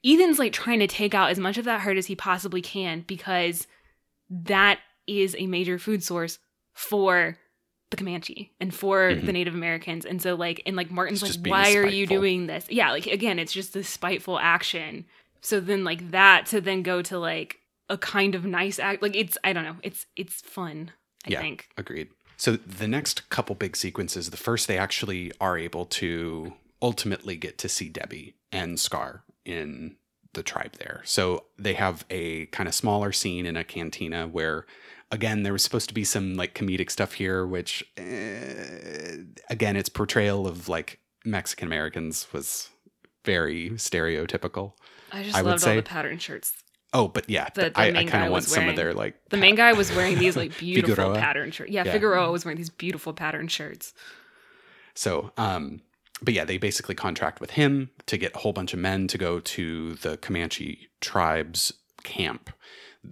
[0.04, 3.04] Ethan's like trying to take out as much of that herd as he possibly can
[3.06, 3.66] because
[4.30, 6.38] that is a major food source
[6.74, 7.36] for
[7.90, 9.26] the Comanche and for Mhm.
[9.26, 10.04] the Native Americans.
[10.04, 12.66] And so like and like Martin's It's like, why are you doing this?
[12.68, 15.06] Yeah, like again, it's just this spiteful action.
[15.40, 17.58] So then like that to then go to like
[17.88, 20.92] a kind of nice act like it's I don't know, it's it's fun,
[21.26, 21.40] I Yeah.
[21.40, 21.68] think.
[21.78, 22.08] Agreed.
[22.36, 26.52] So the next couple big sequences, the first they actually are able to
[26.82, 29.96] ultimately get to see Debbie and Scar in
[30.34, 31.02] the tribe there.
[31.04, 34.66] So they have a kind of smaller scene in a cantina where
[35.10, 39.16] again there was supposed to be some like comedic stuff here which eh,
[39.48, 42.68] again its portrayal of like Mexican Americans was
[43.24, 44.72] very stereotypical.
[45.10, 46.52] I just I loved all the pattern shirts.
[46.94, 49.14] Oh, but yeah, The- the I, I kind of want was some of their like
[49.30, 51.70] The main guy was wearing these like beautiful pattern shirts.
[51.70, 51.92] Yeah, Yeah.
[51.92, 53.92] Figueroa was wearing these beautiful pattern shirts.
[54.94, 55.80] So, um,
[56.22, 59.18] but yeah, they basically contract with him to get a whole bunch of men to
[59.18, 62.50] go to the Comanche tribe's camp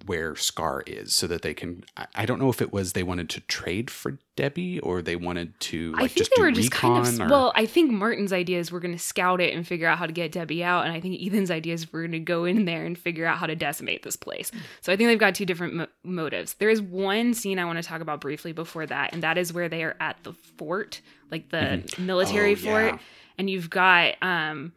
[0.04, 1.84] where Scar is so that they can.
[2.14, 5.59] I, don't know if it was they wanted to trade for Debbie or they wanted
[5.61, 7.28] to like I think they were just kind of or.
[7.28, 7.52] well.
[7.54, 10.32] I think Martin's ideas were going to scout it and figure out how to get
[10.32, 13.26] Debbie out, and I think Ethan's ideas were going to go in there and figure
[13.26, 14.50] out how to decimate this place.
[14.80, 16.54] So I think they've got two different mo- motives.
[16.54, 19.52] There is one scene I want to talk about briefly before that, and that is
[19.52, 21.00] where they are at the fort,
[21.30, 22.98] like the military Oh, fort, yeah.
[23.38, 24.72] and you've got um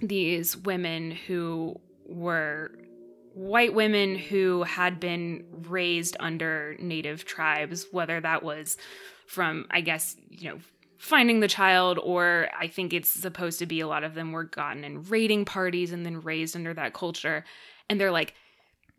[0.00, 2.72] these women who were
[3.34, 8.76] white women who had been raised under native tribes, whether that was
[9.26, 10.58] from, I guess, you know,
[10.98, 14.44] finding the child, or I think it's supposed to be a lot of them were
[14.44, 17.44] gotten in raiding parties and then raised under that culture.
[17.90, 18.34] And they're like,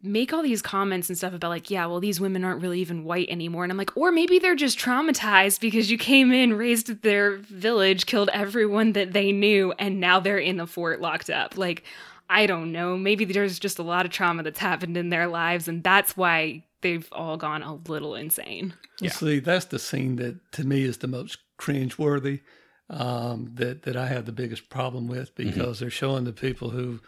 [0.05, 3.03] make all these comments and stuff about like, yeah, well, these women aren't really even
[3.03, 3.63] white anymore.
[3.63, 8.05] And I'm like, or maybe they're just traumatized because you came in, raised their village,
[8.05, 11.57] killed everyone that they knew, and now they're in the fort locked up.
[11.57, 11.83] Like,
[12.29, 12.97] I don't know.
[12.97, 16.63] Maybe there's just a lot of trauma that's happened in their lives, and that's why
[16.81, 18.69] they've all gone a little insane.
[18.69, 19.09] Well, Yeah.
[19.11, 22.41] See, that's the scene that to me is the most cringeworthy.
[22.87, 25.49] Um, that that I have the biggest problem with Mm-hmm.
[25.49, 26.99] because they're showing the people who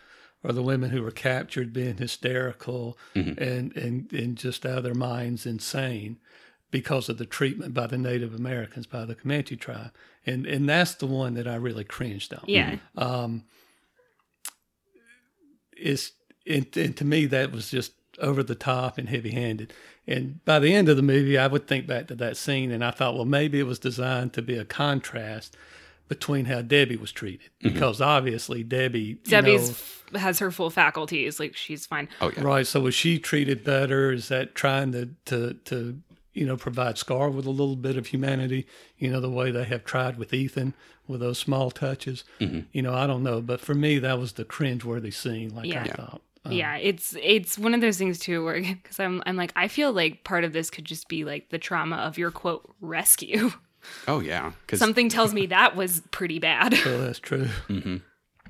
[0.47, 3.37] or the women who were captured being hysterical Mhm.
[3.37, 6.17] and, and, and just out of their minds insane
[6.71, 9.91] because of the treatment by the Native Americans, by the Comanche tribe.
[10.25, 12.43] And, and that's the one that I really cringed on.
[12.47, 12.77] Yeah.
[12.95, 13.43] Um,
[15.75, 16.11] it's,
[16.45, 19.73] and, and to me, that was just over the top and heavy handed.
[20.07, 22.83] And by the end of the movie, I would think back to that scene and
[22.83, 25.55] I thought, well, maybe it was designed to be a contrast
[26.08, 27.49] between how Debbie was treated.
[27.62, 28.99] Because obviously, Debbie.
[28.99, 29.70] you Debbie's
[30.12, 31.39] know, has her full faculties.
[31.39, 32.08] Like she's fine.
[32.22, 32.43] Oh yeah.
[32.43, 32.68] Right.
[32.68, 34.12] So was she treated better?
[34.12, 35.99] Is that trying to to to
[36.34, 38.68] you know provide Scar with a little bit of humanity?
[38.97, 40.74] You know the way they have tried with Ethan
[41.08, 42.24] with those small touches.
[42.39, 45.53] You know I don't know, but for me that was the cringeworthy scene.
[45.55, 45.84] Like Yeah.
[45.84, 46.22] I thought.
[46.45, 49.68] Um, yeah, it's it's one of those things too where because I'm I'm like I
[49.68, 53.51] feel like part of this could just be like the trauma of your quote rescue.
[54.07, 54.51] Oh yeah.
[54.61, 56.73] Because Something tells me that was pretty bad.
[56.75, 57.47] So that's true.
[57.69, 57.97] Mm-hmm.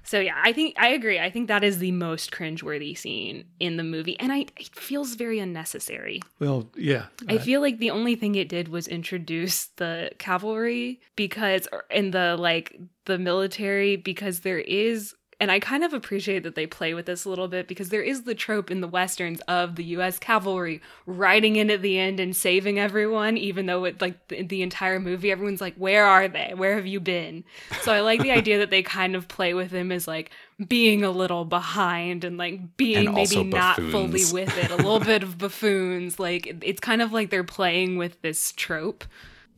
[0.07, 1.19] So yeah, I think I agree.
[1.19, 5.15] I think that is the most cringeworthy scene in the movie, and I it feels
[5.15, 6.21] very unnecessary.
[6.39, 7.07] Well, yeah.
[7.27, 12.37] I feel like the only thing it did was introduce the cavalry because in the
[12.37, 17.05] like the military because there is and I kind of appreciate that they play with
[17.05, 20.17] this a little bit because there is the trope in the westerns of the US
[20.17, 24.61] cavalry riding in at the end and saving everyone even though it like the, the
[24.63, 26.53] entire movie everyone's like where are they?
[26.55, 27.43] Where have you been?
[27.83, 30.31] So I like the idea that they kind of play with him as like
[30.67, 34.99] being a little behind and like being And maybe not fully with it a little
[34.99, 36.19] bit of buffoons.
[36.19, 39.03] Like it- it's kind of like they're playing with this trope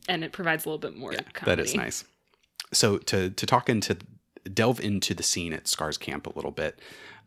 [0.08, 1.12] and it provides a little bit more
[1.46, 2.04] that is nice.
[2.72, 3.96] So to to talk into
[4.52, 6.78] delve into the scene at Scar's camp a little bit,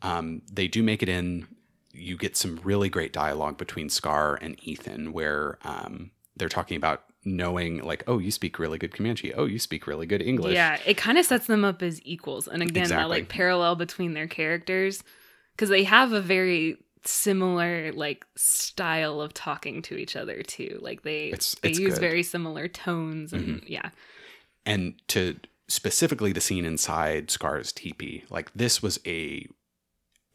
[0.01, 1.47] um, they do make it in.
[1.91, 7.03] You get some really great dialogue between Scar and Ethan, where um, they're talking about
[7.24, 9.34] knowing, like, oh, you speak really good Comanche.
[9.34, 10.55] Oh, you speak really good English.
[10.55, 12.47] Yeah, it kind of sets them up as equals.
[12.47, 15.03] And again, that like parallel between their characters
[15.55, 20.80] because they have a very similar like style of talking to each other too.
[20.82, 21.95] Like they It's- they it's use good.
[21.95, 22.01] Mm-hmm.
[22.09, 23.89] very similar tones and yeah.
[24.66, 25.38] and to
[25.68, 29.47] specifically the scene inside Scar's teepee, like this was a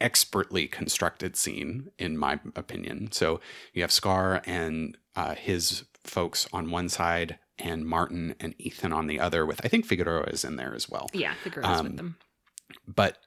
[0.01, 3.11] expertly constructed scene in my opinion.
[3.11, 3.41] So
[3.73, 9.07] you have Scar and uh, his folks on one side, and Martin and Ethan on
[9.07, 9.45] the other.
[9.45, 11.09] With I think Figueroa is in there as well.
[11.13, 12.17] Yeah, the girls Um, with them.
[12.87, 13.17] But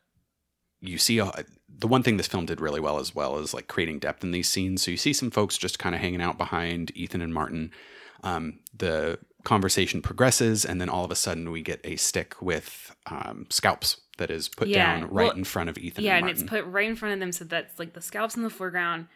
[0.81, 1.31] you see uh,
[1.69, 4.31] the one thing this film did really well as well is like creating depth in
[4.31, 4.83] these scenes.
[4.83, 7.71] So you see some folks just kind of hanging out behind Ethan and Martin.
[8.25, 12.95] Um, the conversation progresses, and then all of a sudden we get a stick with
[13.07, 16.05] um, scalps that is put Yeah, down right well, in front of Ethan.
[16.05, 18.37] Yeah, and, and it's put right in front of them so that's like the scalps
[18.37, 19.09] in the foreground,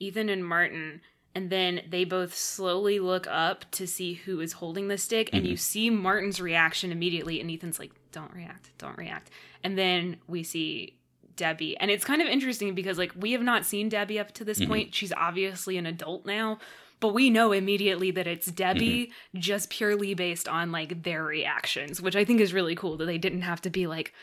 [0.00, 1.00] Ethan and Martin,
[1.34, 5.42] and then they both slowly look up to see who is holding the stick, and
[5.42, 5.50] Mm-hmm.
[5.50, 9.30] you see Martin's reaction immediately, and Ethan's like, "Don't react, don't react,"
[9.62, 10.98] and then we see.
[11.36, 11.76] Debbie.
[11.78, 14.60] And it's kind of interesting because like we have not seen Debbie up to this
[14.60, 14.68] Mm-hmm.
[14.70, 14.94] point.
[14.94, 16.60] She's obviously an adult now,
[17.04, 19.38] but we know immediately that it's Debbie Mm-hmm.
[19.40, 23.18] just purely based on like their reactions, which I think is really cool that they
[23.18, 24.14] didn't have to be like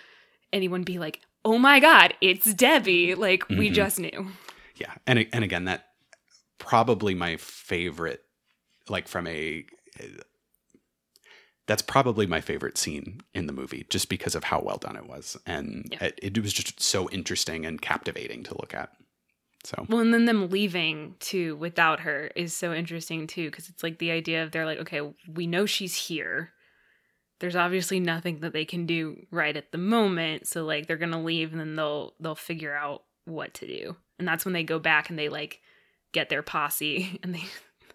[0.51, 3.73] anyone be like, "Oh my god, it's Debbie!" Like we Mhm.
[3.75, 4.31] just knew.
[4.77, 5.89] Yeah, and and again, that
[6.57, 8.23] probably my favorite,
[8.89, 9.63] like from a,
[11.67, 15.05] that's probably my favorite scene in the movie, just because of how well done it
[15.07, 16.05] was, and Yeah.
[16.05, 18.89] it, it was just so interesting and captivating to look at.
[19.63, 23.83] So Well, and then them leaving too without her is so interesting too because it's
[23.83, 25.01] like the idea of they're like, okay,
[25.31, 26.51] we know she's here.
[27.39, 31.23] There's obviously nothing that they can do right at the moment, so like they're gonna
[31.23, 34.79] leave and then they'll they'll figure out what to do, and that's when they go
[34.79, 35.59] back and they like
[36.11, 37.43] get their posse and they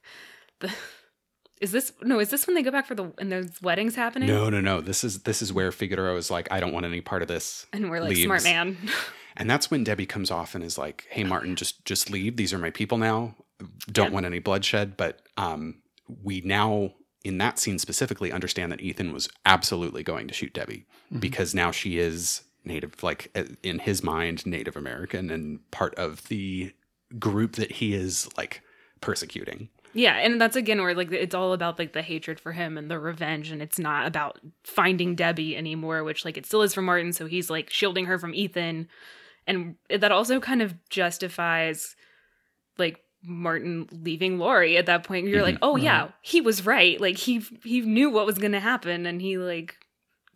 [0.61, 0.73] the
[1.61, 4.29] is this no is this when they go back for the and there's weddings happening
[4.29, 4.81] no, no, no.
[4.81, 7.67] This is this is where Figueroa is like, I don't want any part of this.
[7.73, 8.25] and we're like leaves.
[8.25, 8.77] smart man
[9.37, 12.37] And that's when Debbie comes off and is like, "Hey, Martin, just just leave.
[12.37, 13.35] These are my people now.
[13.91, 14.13] Don't Yeah.
[14.13, 15.83] want any bloodshed." But um,
[16.23, 16.93] we now,
[17.25, 20.87] in that scene specifically, understand that Ethan was absolutely going to shoot Debbie
[21.19, 26.27] because now she is native, like uh, in his mind, Native American and part of
[26.29, 26.73] the
[27.19, 28.63] group that he is like
[29.01, 29.69] persecuting.
[29.95, 32.91] Yeah, and that's again where like it's all about like the hatred for him and
[32.91, 36.83] the revenge, and it's not about finding Debbie anymore, which like it still is for
[36.83, 37.13] Martin.
[37.13, 38.89] So he's like shielding her from Ethan,
[39.47, 41.97] and that also kind of justifies
[42.79, 45.27] like Martin leaving Laurie at that point.
[45.29, 45.61] You're like, Mhm.
[45.63, 47.01] oh yeah, he was right.
[47.01, 49.77] Like he he knew what was gonna happen, and he like,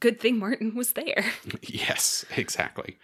[0.00, 1.24] good thing Martin was there.
[1.62, 2.98] yes, exactly.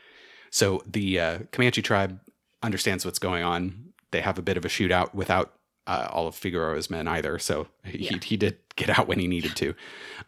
[0.50, 2.18] So the uh, Comanche tribe
[2.62, 3.92] understands what's going on.
[4.12, 5.52] They have a bit of a shootout without
[5.86, 7.38] uh, all of Figueroa's men either.
[7.38, 8.18] So he, Yeah.
[8.22, 9.74] he did get out when he needed to.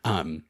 [0.05, 0.45] Um,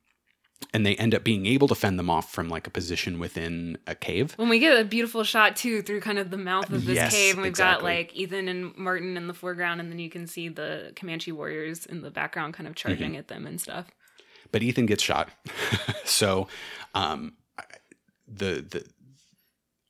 [0.75, 3.79] and they end up being able to fend them off from like a position within
[3.87, 4.33] a cave.
[4.37, 7.13] When we get a beautiful shot too through kind of the mouth of this Yes,
[7.15, 10.27] cave, and we've got like Ethan and Martin in the foreground, and then you can
[10.27, 13.19] see the Comanche warriors in the background kind of charging Mm-hmm.
[13.19, 13.87] at them and stuff.
[14.53, 15.31] but Ethan gets shot.
[16.05, 16.49] so,
[16.95, 17.35] um,
[18.27, 18.85] the the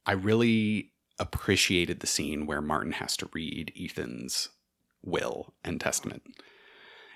[0.06, 4.48] I really appreciated the scene where Martin has to read Ethan's
[5.02, 6.22] will and testament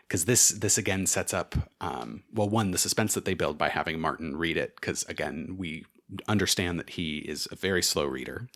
[0.08, 3.68] because this this again sets up um, well one the suspense that they build by
[3.68, 5.84] having Martin read it because again we
[6.28, 8.48] understand that he is a very slow reader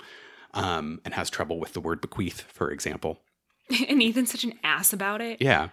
[0.55, 3.21] um, and has trouble with the word bequeath for example
[3.89, 5.41] and Ethan's such an ass about it.
[5.41, 5.69] yeah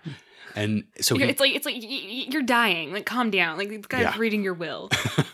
[0.56, 2.93] and so he, it's like it's like you're dying.
[2.93, 3.58] Like calm down.
[3.58, 4.16] Like this guy's Yeah.
[4.18, 4.89] reading your will.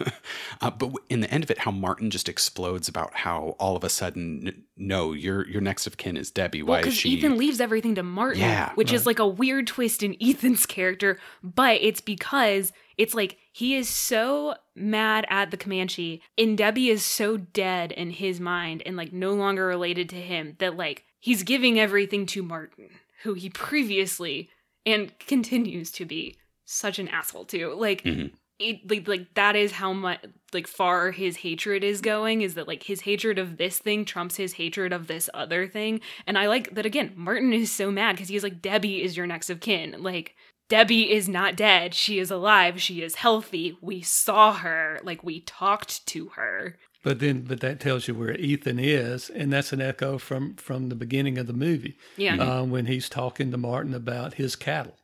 [0.61, 3.84] uh, but in the end of it, how Martin just explodes about how all of
[3.84, 6.63] a sudden, no, your your next of kin is Debbie.
[6.63, 7.09] Why Well, is because she?
[7.09, 11.20] Ethan leaves everything to Martin, Yeah, which is like a weird twist in Ethan's character,
[11.43, 17.03] but it's because it's like he is so mad at the Comanche, and Debbie is
[17.03, 21.43] so dead in his mind and like no longer related to him that like he's
[21.43, 22.89] giving everything to Martin,
[23.24, 24.49] who he previously
[24.86, 27.73] and continues to be such an asshole too.
[27.73, 28.32] Like Mhm.
[28.59, 30.19] it like like that is how much
[30.53, 34.36] like far his hatred is going is that like his hatred of this thing trumps
[34.36, 36.01] his hatred of this other thing.
[36.27, 39.27] And i like that again martin is so mad because he's like debbie is your
[39.27, 39.95] next of kin.
[39.99, 40.36] Like
[40.69, 41.93] debbie is not dead.
[41.95, 42.80] She is alive.
[42.82, 43.77] She is healthy.
[43.82, 44.99] We saw her.
[45.03, 49.54] Like we talked to her But then, but that tells you where Ethan is, and
[49.54, 53.52] that's an echo from from the beginning of the movie yeah uh, when he's talking
[53.52, 54.97] to Martin about his cattle.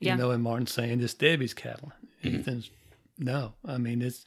[0.00, 0.16] You Yeah.
[0.16, 1.92] know, and Martin's saying it's Debbie's cattle.
[2.22, 2.70] Ethan's
[3.18, 3.54] no.
[3.64, 4.26] I mean, it's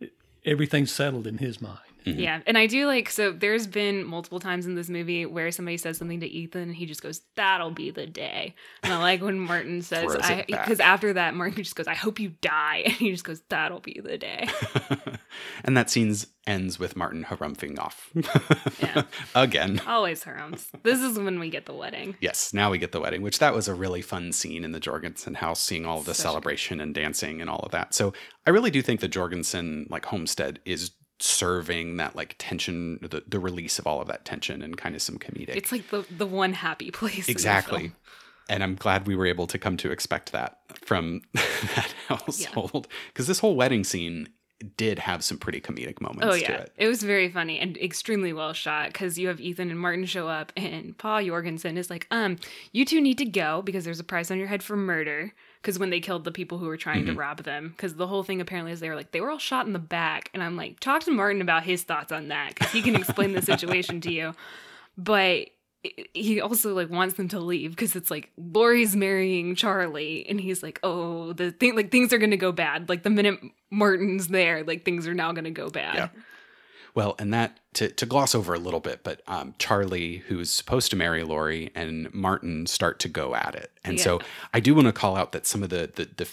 [0.00, 0.12] it,
[0.44, 1.87] everything's settled in his mind.
[2.08, 2.20] Mm-hmm.
[2.20, 3.32] Yeah, and I do like so.
[3.32, 6.86] There's been multiple times in this movie where somebody says something to Ethan, and he
[6.86, 11.12] just goes, "That'll be the day." And I like when Martin says, "I," because after
[11.14, 14.18] that, Martin just goes, "I hope you die," and he just goes, "That'll be the
[14.18, 14.48] day."
[15.64, 16.14] and that scene
[16.46, 18.10] ends with Martin harumphing off
[18.80, 19.02] Yeah.
[19.34, 19.80] again.
[19.86, 20.68] Always harums.
[20.82, 22.16] This is when we get the wedding.
[22.20, 24.80] Yes, now we get the wedding, which that was a really fun scene in the
[24.80, 27.92] Jorgensen house, seeing all the celebration and dancing and all of that.
[27.92, 28.14] So
[28.46, 33.38] I really do think the Jorgensen like homestead is serving that like tension, the, the
[33.38, 35.56] release of all of that tension and kind of some comedic.
[35.56, 37.28] It's like the the one happy place.
[37.28, 37.92] exactly.
[38.50, 43.26] And I'm glad we were able to come to expect that from that household because
[43.26, 44.28] this whole wedding scene
[44.76, 46.72] did have some pretty comedic moments Oh to yeah, it.
[46.76, 50.26] it was very funny and extremely well shot because you have Ethan and Martin show
[50.28, 52.38] up, and Paul Jorgensen is like, "Um,
[52.72, 55.78] you two need to go because there's a price on your head for murder." Because
[55.78, 57.14] when they killed the people who were trying Mm-hmm.
[57.14, 59.38] to rob them, because the whole thing apparently is they were like they were all
[59.38, 62.54] shot in the back, and I'm like, talk to Martin about his thoughts on that
[62.54, 64.34] because he can explain the situation to you.
[64.96, 65.48] But
[66.12, 70.62] he also like wants them to leave because it's like Laurie's marrying Charlie, and he's
[70.62, 72.88] like, oh, the thing like things are gonna go bad.
[72.88, 73.38] Like the minute
[73.70, 75.94] Martin's there, like things are now gonna go bad.
[75.94, 76.08] Yeah.
[76.94, 80.90] Well, and that to, to gloss over a little bit, but um, Charlie, who's supposed
[80.90, 84.20] to marry Laurie, and Martin start to go at it, and so
[84.52, 86.28] I do want to call out that some of the the, the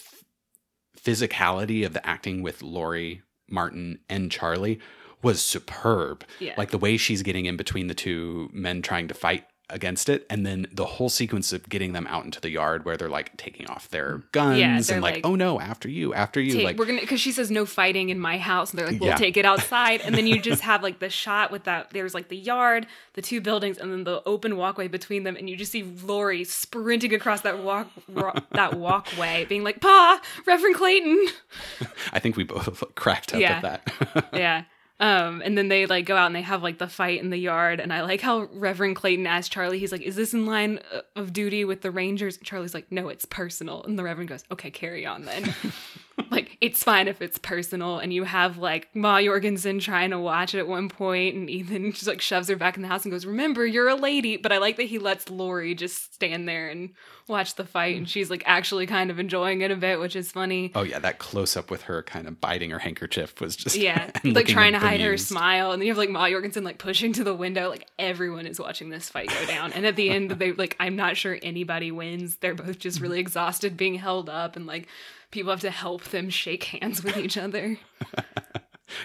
[1.00, 4.80] physicality of the acting with Laurie, Martin, and Charlie
[5.22, 6.24] was superb.
[6.40, 6.54] Yeah.
[6.58, 10.26] Like the way she's getting in between the two men trying to fight against it,
[10.30, 13.36] and then the whole sequence of getting them out into the yard where they're like
[13.38, 16.64] taking off their guns Yeah, and like, like, oh no, after you, after you, Take-
[16.66, 19.10] like we're gonna because she says no fighting in my house and they're like we'll
[19.10, 19.16] Yeah.
[19.16, 22.28] take it outside and then you just have like the shot with that there's like
[22.30, 25.72] the yard the two buildings and then the open walkway between them and you just
[25.72, 31.26] see Laurie sprinting across that walk ro- that walkway being like pa Reverend Clayton
[32.14, 33.62] I think we both cracked up Yeah.
[33.64, 34.30] at that.
[34.34, 34.64] yeah
[35.00, 37.38] um and then they like go out and they have like the fight in the
[37.38, 40.80] yard and I like how Reverend Clayton asked Charlie he's like is this in line
[40.94, 42.38] uh, of duty with the Rangers?
[42.44, 43.84] Charlie's like no it's personal.
[43.84, 45.54] And the Reverend goes okay carry on then
[46.32, 50.56] like it's fine if it's personal and you have like Ma Jorgensen trying to watch
[50.56, 53.12] it at one point and Ethan just like shoves her back in the house and
[53.12, 54.38] goes, Remember, you're a lady.
[54.38, 56.92] But I like that he lets Laurie just stand there and
[57.28, 60.32] watch the fight and she's like actually kind of enjoying it a bit, which is
[60.32, 60.72] funny.
[60.76, 64.12] Oh yeah, that close up with her kind of biting her handkerchief was just Yeah,
[64.24, 67.14] like trying to hide her smile, and then you have like Ma Jorgensen like pushing
[67.14, 67.70] to the window.
[67.70, 70.96] Like everyone is watching this fight go down, and at the end, they like I'm
[70.96, 72.38] not sure anybody wins.
[72.38, 74.88] They're both just really exhausted, being held up, and like
[75.32, 77.78] people have to help them shake hands with each other.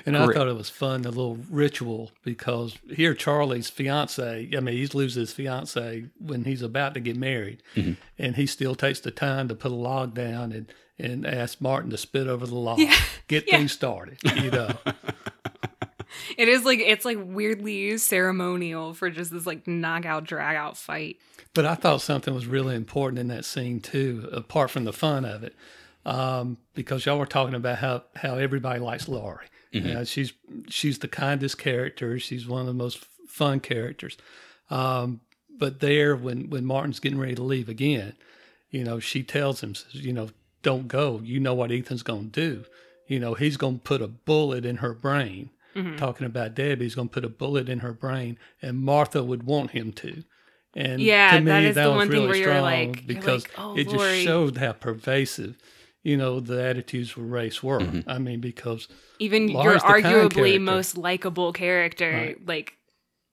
[0.04, 4.76] And I thought it was fun, the little ritual, because here Charlie's fiance, I mean,
[4.76, 7.94] he loses his fiance when he's about to get married, Mm-hmm.
[8.18, 11.88] and he still takes the time to put a log down and and ask Martin
[11.90, 12.78] to spit over the log,
[13.26, 13.56] get yeah.
[13.56, 14.18] things started.
[14.36, 14.70] You know,
[16.36, 21.16] It is like it's like weirdly ceremonial for just this like knockout drag out fight.
[21.54, 25.24] but I thought something was really important in that scene too, apart from the fun
[25.24, 25.54] of it.
[26.06, 29.46] Um, because y'all were talking about how how everybody likes Laurie.
[29.74, 29.96] Mhm.
[29.96, 30.32] Uh, she's
[30.68, 32.18] she's the kindest character.
[32.18, 34.16] She's one of the most fun characters.
[34.70, 35.20] Um,
[35.56, 38.14] but there, when when Martin's getting ready to leave again,
[38.70, 40.30] you know, she tells him, you know,
[40.62, 41.20] don't go.
[41.22, 42.64] You know what Ethan's going to do.
[43.06, 45.50] You know, he's going to put a bullet in her brain.
[45.76, 45.96] Mhm.
[45.98, 49.44] Talking about Debbie, he's going to put a bullet in her brain, and Martha would
[49.44, 50.24] want him to.
[50.74, 52.96] And Yeah, to me, that is the was one thing really where you're strong like-
[52.96, 55.56] you're because like, "Oh, it just showed how pervasive,
[56.02, 57.80] you know, the attitudes for race were.
[57.80, 58.04] Mhm.
[58.06, 58.88] I mean, because
[59.18, 62.46] Even Laura's your arguably most likable character, Right.
[62.46, 62.74] like,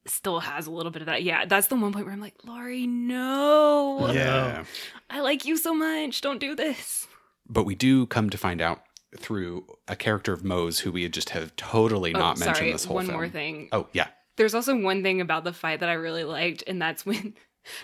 [0.06, 1.24] still has a little bit of that.
[1.24, 4.12] Yeah, that's the one point where I'm like, Laurie, no.
[4.12, 4.64] Yeah.
[5.10, 6.22] I like you so much.
[6.22, 7.08] Don't do this.
[7.50, 8.84] But we do come to find out
[9.18, 12.86] through a character of Mose who we had just have totally oh, not mentioned this
[12.86, 13.18] whole one film.
[13.18, 13.70] more thing.
[13.72, 14.08] Oh, yeah.
[14.36, 17.34] There's also one thing about the fight that I really liked, and that's when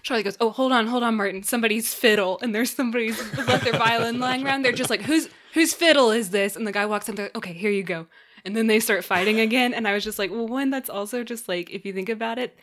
[0.01, 1.43] Charlie goes, "Oh, hold on, hold on, Martin.
[1.43, 4.63] Somebody's fiddle, and there's somebody's left their violin lying around.
[4.63, 7.38] They're just like, whose whose fiddle is this?" And the guy walks up, they're like,
[7.38, 8.07] "Okay, here you go."
[8.45, 11.23] And then they start fighting again, and I was just like, "Well, one, that's also
[11.23, 12.57] just like, if you think about it."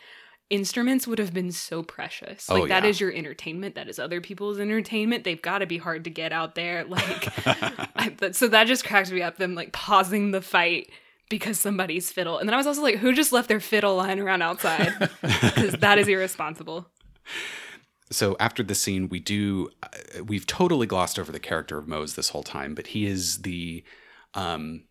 [0.50, 2.50] Instruments would have been so precious.
[2.50, 2.90] Oh, Like that yeah.
[2.90, 3.76] is your entertainment.
[3.76, 5.22] That is other people's entertainment.
[5.22, 6.84] They've got to be hard to get out there.
[6.88, 9.36] Like, I, that, so that just cracked me up.
[9.36, 10.90] Them like pausing the fight
[11.28, 14.18] because somebody's fiddle, and then I was also like, who just left their fiddle lying
[14.18, 14.92] around outside?
[15.22, 16.88] Because that is irresponsible.
[18.10, 22.14] So after the scene, we do, uh, we've totally glossed over the character of Mose
[22.14, 23.84] this whole time, but he is the
[24.34, 24.84] um,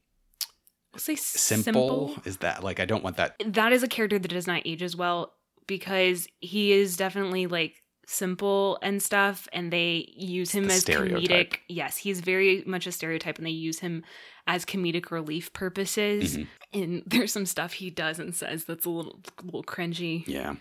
[0.93, 2.09] I'll say simple.
[2.09, 2.15] simple.
[2.25, 3.35] Is that like, I don't want that.
[3.45, 5.33] That is a character that does not age as well
[5.67, 11.21] because he is definitely like simple and stuff, and they use him the as stereotype.
[11.51, 11.57] comedic.
[11.67, 14.03] Yes, he's very much a stereotype, and they use him
[14.47, 16.37] as comedic relief purposes.
[16.37, 16.47] Mhm.
[16.73, 20.27] And there's some stuff he does and says that's a little, little cringy.
[20.27, 20.55] Yeah.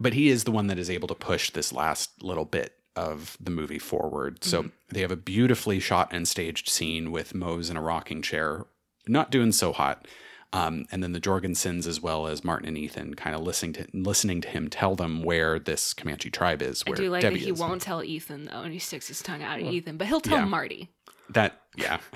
[0.00, 3.36] But he is the one that is able to push this last little bit of
[3.38, 4.42] the movie forward.
[4.42, 4.70] So Mhm.
[4.88, 8.66] they have a beautifully shot and staged scene with Mose in a rocking chair,
[9.06, 10.08] not doing so hot.
[10.52, 13.86] Um, and then the Jorgensens, as well as Martin and Ethan, kind of listening to
[13.92, 16.82] listening to him tell them where this Comanche tribe is.
[16.84, 17.60] I Where do like Debbie that he is.
[17.60, 20.38] won't tell Ethan though, and he sticks his tongue out at Ethan, but he'll tell
[20.38, 20.44] yeah.
[20.46, 20.88] Marty.
[21.28, 22.00] That yeah.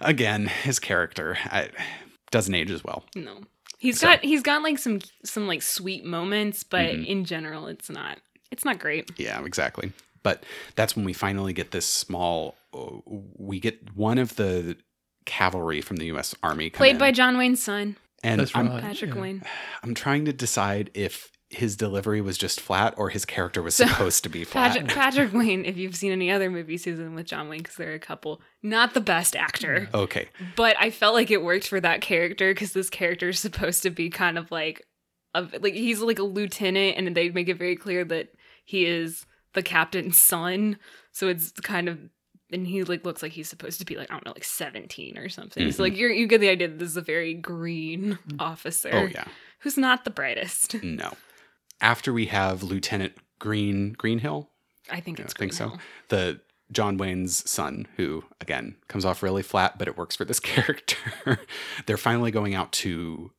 [0.00, 1.70] Again, his character I,
[2.30, 3.04] doesn't age as well.
[3.14, 3.42] No,
[3.86, 7.06] he's So- got he's got like some some like sweet moments, but Mhm.
[7.06, 8.18] in general, it's not
[8.50, 9.10] it's not great.
[9.16, 9.92] Yeah, exactly.
[10.22, 12.56] But that's when we finally get this small.
[12.74, 13.00] uh,
[13.36, 14.76] We get one of the
[15.24, 16.34] cavalry from the U.S.
[16.42, 18.82] Army come Played in, by John Wayne's son, and That's I'm, right.
[18.82, 19.20] Patrick yeah.
[19.20, 19.42] Wayne.
[19.82, 24.24] I'm trying to decide if his delivery was just flat or his character was supposed
[24.24, 24.72] to be flat.
[24.72, 27.92] Patrick, Patrick Wayne, if you've seen any other movie, in with John Wayne, because there
[27.92, 31.80] are a couple, not the best actor, Okay, but I felt like it worked for
[31.80, 34.82] that character because this character is supposed to be kind of like,
[35.34, 38.30] a, like he's like a lieutenant, and they make it very clear that
[38.64, 40.78] he is the captain's son.
[41.12, 41.98] So it's kind of,
[42.50, 45.16] and he like looks like he's supposed to be like I don't know, like seventeen
[45.16, 45.70] or something.
[45.70, 45.80] So Mhm.
[45.90, 49.24] like you you get the idea that this is a very green officer oh yeah,
[49.60, 50.82] who's not the brightest.
[50.82, 51.12] no.
[51.80, 54.50] After we have Lieutenant Green Greenhill,
[54.90, 55.72] I think it's I think so.
[56.08, 56.40] The
[56.72, 61.38] John Wayne's son, who again comes off really flat, but it works for this character.
[61.86, 63.30] They're finally going out to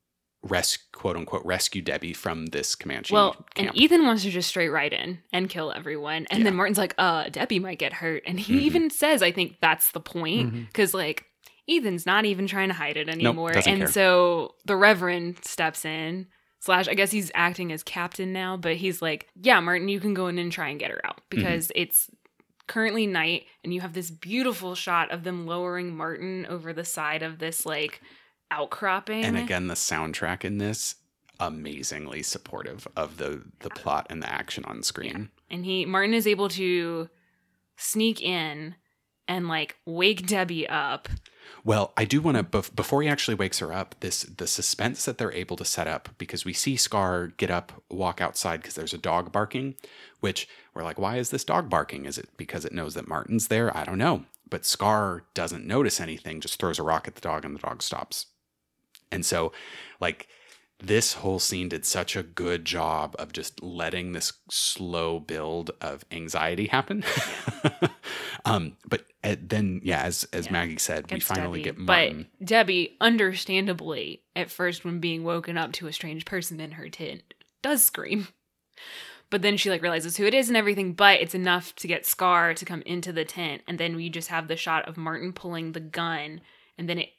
[0.43, 3.69] res quote unquote rescue Debbie from this Comanche Well, camp.
[3.69, 6.27] and Ethan wants to just straight right in and kill everyone.
[6.29, 8.23] And then Martin's like, uh, Debbie might get hurt.
[8.25, 8.61] And he Mhm.
[8.61, 10.67] even says, I think that's the point.
[10.67, 11.25] Because, like,
[11.67, 13.51] Ethan's not even trying to hide it anymore.
[13.51, 13.91] doesn't and care.
[13.91, 16.27] so the Reverend steps in.
[16.59, 20.13] Slash, I guess he's acting as captain now, but he's like, Yeah, Martin, you can
[20.13, 21.07] go in and try and get her Mm-hmm.
[21.09, 22.09] out because it's
[22.67, 27.23] currently night and you have this beautiful shot of them lowering Martin over the side
[27.23, 28.01] of this, like,
[28.51, 29.23] outcropping.
[29.23, 30.95] and again, the soundtrack in this
[31.39, 35.29] amazingly supportive of the the plot and the action on screen.
[35.51, 37.07] and he Martin is able to
[37.75, 38.73] sneak in
[39.27, 41.07] and like wake Debbie up.
[41.63, 43.95] Well, I do want to before he actually wakes her up.
[43.99, 47.83] This the suspense that they're able to set up because we see Scar get up,
[47.89, 49.75] walk outside because there's a dog barking,
[50.19, 52.05] which we're like, why is this dog barking?
[52.05, 53.75] Is it because it knows that Martin's there?
[53.75, 54.25] I don't know.
[54.49, 57.83] But Scar doesn't notice anything, just throws a rock at the dog, and the dog
[57.83, 58.27] stops.
[59.11, 59.51] And so,
[59.99, 60.27] like,
[60.79, 66.05] this whole scene did such a good job of just letting this slow build of
[66.11, 67.03] anxiety happen.
[68.45, 70.51] um, but uh, then, yeah, as as Yeah.
[70.53, 71.63] Maggie said, we finally Debbie.
[71.63, 72.27] get Martin.
[72.39, 76.89] But Debbie, understandably, at first when being woken up to a strange person in her
[76.89, 78.27] tent, does scream.
[79.29, 82.05] But then she like realizes who it is and everything, but it's enough to get
[82.05, 85.33] Scar to come into the tent, and then we just have the shot of Martin
[85.33, 86.41] pulling the gun,
[86.77, 87.09] and then it.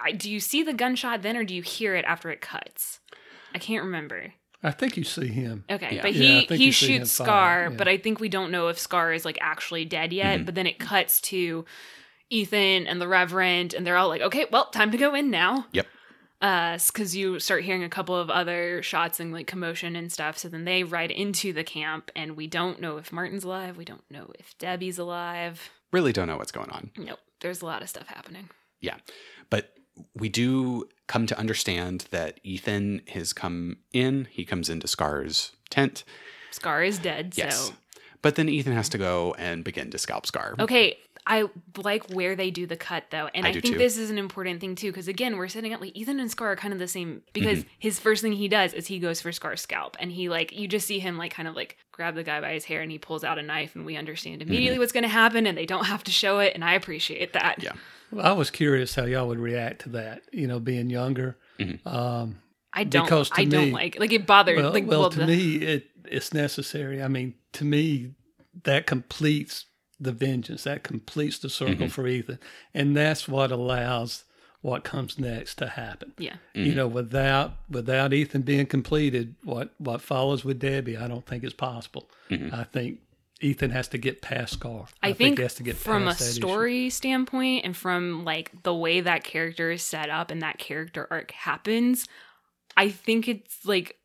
[0.00, 3.00] I, do you see the gunshot then, or do you hear it after it cuts?
[3.54, 4.32] I can't remember.
[4.62, 5.64] I think you see him.
[5.70, 6.02] Okay, Yeah.
[6.02, 7.76] but he I think he you see him shoots Scar, yeah.
[7.76, 10.40] but I think we don't know if Scar is like actually dead yet.
[10.40, 10.46] Mhm.
[10.46, 11.64] But then it cuts to
[12.30, 15.66] Ethan and the Reverend, and they're all like, "Okay, well, time to go in now."
[15.72, 15.86] Yep.
[16.40, 20.38] Uh, because you start hearing a couple of other shots and like commotion and stuff.
[20.38, 23.76] So then they ride into the camp, and we don't know if Martin's alive.
[23.76, 25.70] We don't know if Debbie's alive.
[25.92, 26.90] Really don't know what's going on.
[26.96, 28.50] Nope, there's a lot of stuff happening.
[28.80, 28.96] Yeah.
[29.50, 29.72] But
[30.14, 34.26] we do come to understand that Ethan has come in.
[34.30, 36.04] He comes into Scar's tent.
[36.50, 37.32] Scar is dead.
[37.36, 37.68] Yes.
[37.68, 37.72] So
[38.22, 40.54] But then Ethan has to go and begin to scalp Scar.
[40.58, 41.44] Okay, I
[41.82, 43.78] like where they do the cut though, and I I, think too.
[43.78, 46.52] this is an important thing too, because again, we're setting up like Ethan and Scar
[46.52, 47.68] are kind of the same because Mm-hmm.
[47.78, 50.66] his first thing he does is he goes for Scar's scalp, and he like you
[50.66, 52.98] just see him like kind of like grab the guy by his hair, and he
[52.98, 55.84] pulls out a knife, and we understand immediately what's going to happen, and they don't
[55.84, 57.58] have to show it, and I appreciate that.
[57.58, 57.64] Mm-hmm.
[57.76, 57.82] Yeah.
[58.10, 60.22] Well, I was curious how y'all would react to that.
[60.32, 61.36] You know, being younger.
[61.58, 61.86] Mhm.
[61.86, 62.38] Um,
[62.72, 65.10] I don't, Because to I don't me- like like it bothered well, like well, well,
[65.10, 67.02] to the- me, it it's necessary.
[67.02, 68.12] I mean, to me,
[68.64, 69.66] that completes
[70.00, 70.64] the vengeance.
[70.64, 71.90] That completes the circle Mhm.
[71.90, 72.38] for Ethan,
[72.74, 74.24] and that's what allows
[74.60, 76.12] what comes next to happen.
[76.18, 76.34] yeah.
[76.54, 76.64] Mm-hmm.
[76.66, 81.44] You know, without without Ethan being completed, what what follows with Debbie, I don't think
[81.44, 82.10] is possible.
[82.30, 82.52] Mhm.
[82.52, 83.00] I think
[83.40, 84.86] Ethan has to get past Scar.
[85.02, 86.34] I, think, he has to get from a past that issue.
[86.40, 91.06] story standpoint and from like the way that character is set up and that character
[91.10, 92.06] arc happens,
[92.76, 93.96] I think it's like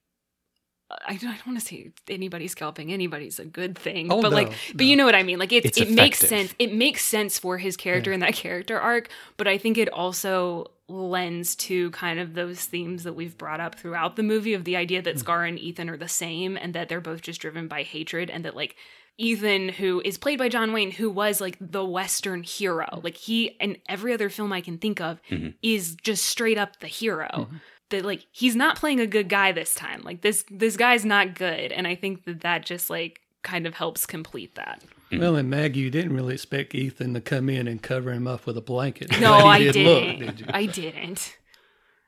[1.07, 4.29] I don't, I don't want to say anybody scalping anybody's a good thing, Oh, but
[4.29, 4.55] no, like, no.
[4.75, 5.39] but you know what I mean.
[5.39, 6.53] Like it's, It's it makes sense.
[6.59, 8.15] It makes sense for his character Yeah.
[8.15, 13.03] and that character arc, but I think it also lends to kind of those themes
[13.03, 15.05] that we've brought up throughout the movie of the idea Hmm.
[15.05, 18.29] that Scar and Ethan are the same and that they're both just driven by hatred
[18.29, 18.75] and that like
[19.17, 23.55] Ethan, who is played by John Wayne, who was like the Western hero, like he
[23.59, 25.53] and every other film I can think of Mhm.
[25.61, 27.29] is just straight up the hero.
[27.51, 27.61] Mhm.
[27.89, 30.01] That like he's not playing a good guy this time.
[30.03, 33.75] Like this this guy's not good, and I think that that just like kind of
[33.75, 34.81] helps complete that.
[35.11, 38.47] Well, and Maggie, you didn't really expect Ethan to come in and cover him up
[38.47, 39.19] with a blanket.
[39.19, 40.25] No, I did didn't.
[40.25, 40.51] Look, did?
[40.51, 41.37] I didn't.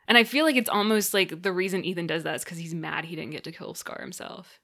[0.08, 2.74] And I feel like it's almost like the reason Ethan does that is because he's
[2.74, 4.60] mad he didn't get to kill Scar himself.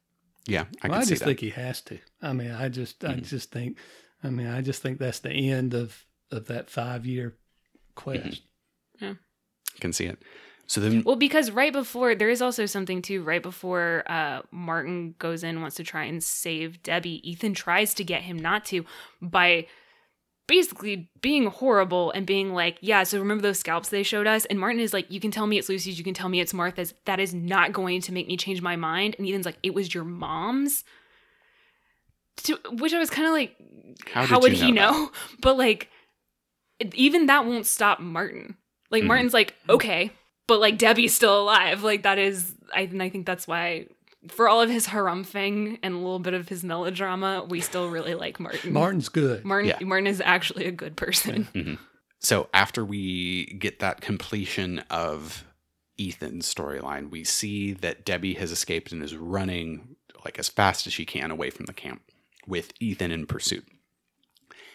[0.48, 1.26] Yeah, I Well, can I see just that.
[1.26, 2.00] think he has to.
[2.22, 3.28] I mean, I just, I Mhm.
[3.28, 3.78] just think,
[4.24, 7.38] I mean, I just think that's the end of of that five year
[7.96, 8.42] quest.
[9.00, 9.16] Yeah.
[9.82, 10.18] Can see it.
[10.66, 13.22] So then, Well, because right before there is also something too.
[13.24, 17.30] Right before uh, Martin goes in, wants to try and save Debbie.
[17.30, 18.86] Ethan tries to get him not to
[19.22, 19.68] by
[20.48, 24.60] basically being horrible and being like, "Yeah, so remember those scalps they showed us?" And
[24.60, 25.98] Martin is like, "You can tell me it's Lucy's.
[25.98, 26.94] You can tell me it's Martha's.
[27.06, 29.94] That is not going to make me change my mind." And Ethan's like, "It was
[29.94, 30.84] your mom's."
[32.44, 33.56] To which I was kind of like,
[34.12, 35.12] How how, would you he know know?
[35.42, 35.90] But like,
[36.94, 38.56] even that won't stop Martin.
[38.90, 39.08] Like Mhm.
[39.08, 40.12] Martin's like, okay,
[40.48, 41.84] but like Debbie's still alive.
[41.84, 43.88] Like that is, I and I think that's why,
[44.28, 48.14] for all of his harumphing and a little bit of his melodrama, we still really
[48.14, 48.74] like Martin.
[48.74, 49.44] Martin's good.
[49.44, 49.86] Martin, Yeah.
[49.86, 51.48] Martin is actually a good person.
[51.54, 51.74] Mm-hmm.
[52.20, 55.44] so after we get that completion of
[56.00, 60.94] Ethan's storyline, we see that Debbie has escaped and is running like as fast as
[60.94, 62.02] she can away from the camp
[62.48, 63.66] with Ethan in pursuit.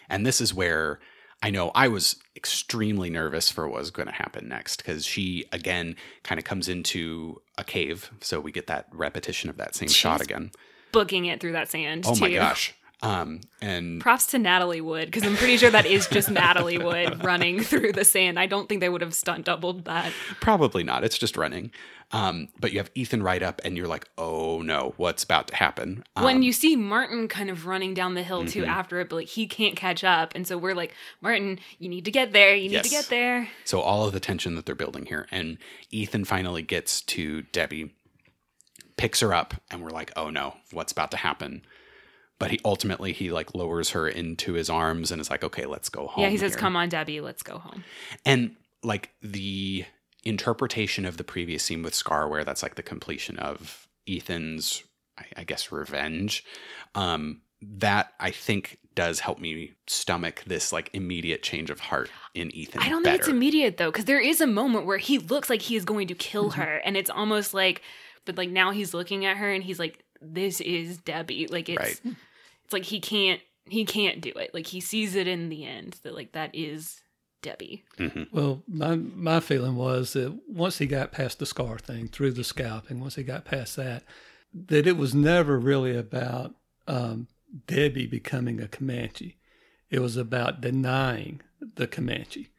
[0.09, 0.99] And this is where
[1.41, 5.45] I know I was extremely nervous for what was going to happen next because she
[5.51, 9.89] again kind of comes into a cave, so we get that repetition of that same
[9.89, 10.51] shot again.
[10.91, 12.05] Booking it through that sand.
[12.07, 12.35] Oh my too.
[12.35, 12.73] gosh!
[13.03, 17.23] Um, and Props to Natalie Wood because I'm pretty sure that is just Natalie Wood
[17.23, 18.39] running through the sand.
[18.39, 20.11] I don't think they would have stunt doubled that.
[20.41, 21.03] Probably not.
[21.03, 21.69] It's just running.
[22.11, 25.55] Um, but you have Ethan right up, and you're like, oh no, what's about to
[25.57, 26.05] happen?
[26.15, 28.67] when Um, you see Martin kind of running down the hill too Mhm.
[28.67, 32.05] after it, but like he can't catch up, and so we're like, Martin, you need
[32.05, 32.55] to get there.
[32.55, 32.85] You need Yes.
[32.85, 33.49] to get there.
[33.65, 35.57] so all of the tension that they're building here, and
[35.91, 37.93] Ethan finally gets to Debbie,
[38.95, 41.61] picks her up, and we're like, oh no, what's about to happen?
[42.39, 45.89] But he ultimately he like lowers her into his arms and is like, okay, let's
[45.89, 46.23] go home.
[46.23, 47.83] yeah, he says, here." "Come on, Debbie, let's go home."
[48.25, 49.85] And like the
[50.23, 54.83] interpretation of the previous scene with Scar, where that's like the completion of Ethan's,
[55.17, 56.43] I, I guess, revenge.
[56.95, 62.53] Um, that I think does help me stomach this like immediate change of heart in
[62.55, 62.81] Ethan.
[62.81, 65.61] I don't think it's immediate though, because there is a moment where he looks like
[65.63, 66.61] he is going to kill Mm-hmm.
[66.61, 67.81] her, and it's almost like,
[68.25, 71.79] but like now he's looking at her and he's like, "This is Debbie." Like it's,
[72.05, 72.15] Right.
[72.67, 74.53] It's like he can't, he can't do it.
[74.53, 76.99] Like he sees it in the end that like that is
[77.41, 77.85] Debbie.
[77.97, 78.27] Mhm.
[78.33, 82.43] Well, my my feeling was that once he got past the scar thing through the
[82.43, 84.03] scalping, once he got past that,
[84.53, 86.55] that it was never really about
[86.89, 87.27] um,
[87.67, 89.37] Debbie becoming a Comanche.
[89.89, 91.39] It was about denying
[91.75, 92.49] the Comanche.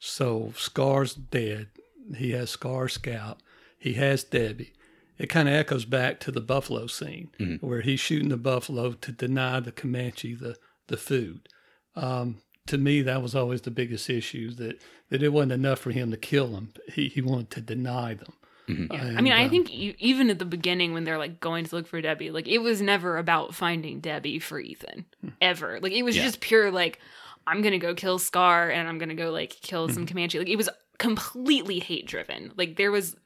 [0.00, 1.68] So Scar's dead.
[2.16, 3.38] He has Scar's scalp.
[3.78, 4.72] He has Debbie.
[5.18, 7.62] It kind of echoes back to the buffalo scene Mhm.
[7.62, 10.56] where he's shooting the buffalo to deny the Comanche the
[10.88, 11.48] the food.
[11.94, 14.80] Um, to me, that was always the biggest issue that
[15.10, 16.72] that it wasn't enough for him to kill them.
[16.92, 18.32] He he wanted to deny them.
[18.68, 18.92] Mhm.
[18.92, 19.14] Yeah.
[19.18, 21.74] I mean, I um, think e- even at the beginning when they're like going to
[21.74, 25.04] look for Debbie, like it was never about finding Debbie for Ethan
[25.40, 25.80] ever.
[25.80, 26.22] Like it was Yeah.
[26.24, 27.00] just pure like
[27.46, 29.94] I'm gonna go kill Scar and I'm gonna go like kill Mm-hmm.
[29.94, 30.38] some Comanche.
[30.38, 30.68] Like it was
[30.98, 32.52] completely hate driven.
[32.56, 33.16] Like there was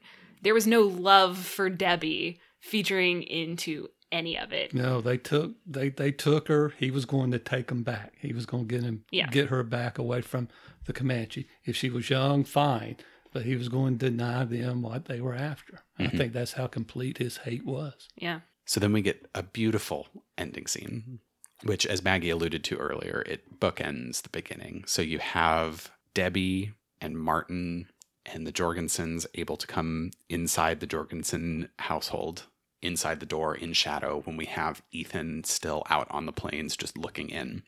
[0.42, 4.72] there was no love for Debbie featuring into any of it.
[4.72, 6.72] No, they took they they took her.
[6.78, 8.14] He was going to take him back.
[8.18, 9.28] He was going to get him Yeah.
[9.28, 10.48] get her back away from
[10.84, 11.48] the Comanche.
[11.64, 12.96] If she was young, fine,
[13.32, 15.80] but he was going to deny them what they were after.
[15.98, 16.16] I mm-hmm.
[16.16, 18.08] think that's how complete his hate was.
[18.16, 18.40] Yeah.
[18.64, 21.68] So then we get a beautiful ending scene, mm-hmm.
[21.68, 24.84] which, as Maggie alluded to earlier, it bookends the beginning.
[24.86, 27.88] So you have Debbie and Martin
[28.32, 32.44] and the Jorgensens able to come inside the Jorgensen household,
[32.82, 36.96] inside the door in shadow, when we have Ethan still out on the plains just
[36.98, 37.62] looking in.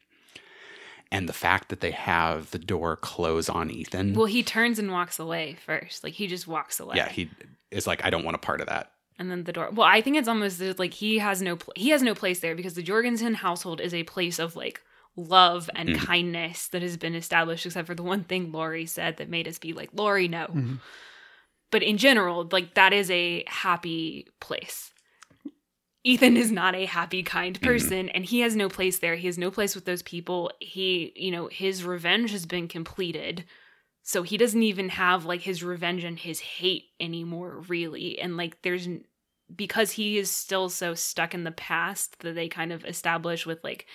[1.10, 4.12] And the fact that they have the door close on Ethan.
[4.14, 6.04] Well, he turns and walks away first.
[6.04, 6.96] Like he just walks away.
[6.96, 7.30] yeah, he
[7.70, 8.92] is like, I don't want a part of that.
[9.18, 9.70] and then the door.
[9.72, 12.54] Well, I think it's almost like he has no pl- he has no place there
[12.54, 14.82] because the Jorgensen household is a place of like
[15.18, 15.98] love and Mhm.
[15.98, 19.58] kindness that has been established, except for the one thing Laurie said that made us
[19.58, 20.46] be like, Laurie, no.
[20.46, 20.80] Mhm.
[21.70, 24.92] But in general, like that is a happy place.
[26.04, 29.16] Ethan is not a happy, kind person, and he has no place there.
[29.16, 30.50] He has no place with those people.
[30.60, 33.44] He, you know, his revenge has been completed.
[34.04, 38.18] So he doesn't even have like his revenge and his hate anymore, really.
[38.18, 38.88] And like, there's
[39.54, 43.62] because he is still so stuck in the past that they kind of establish with
[43.64, 43.86] like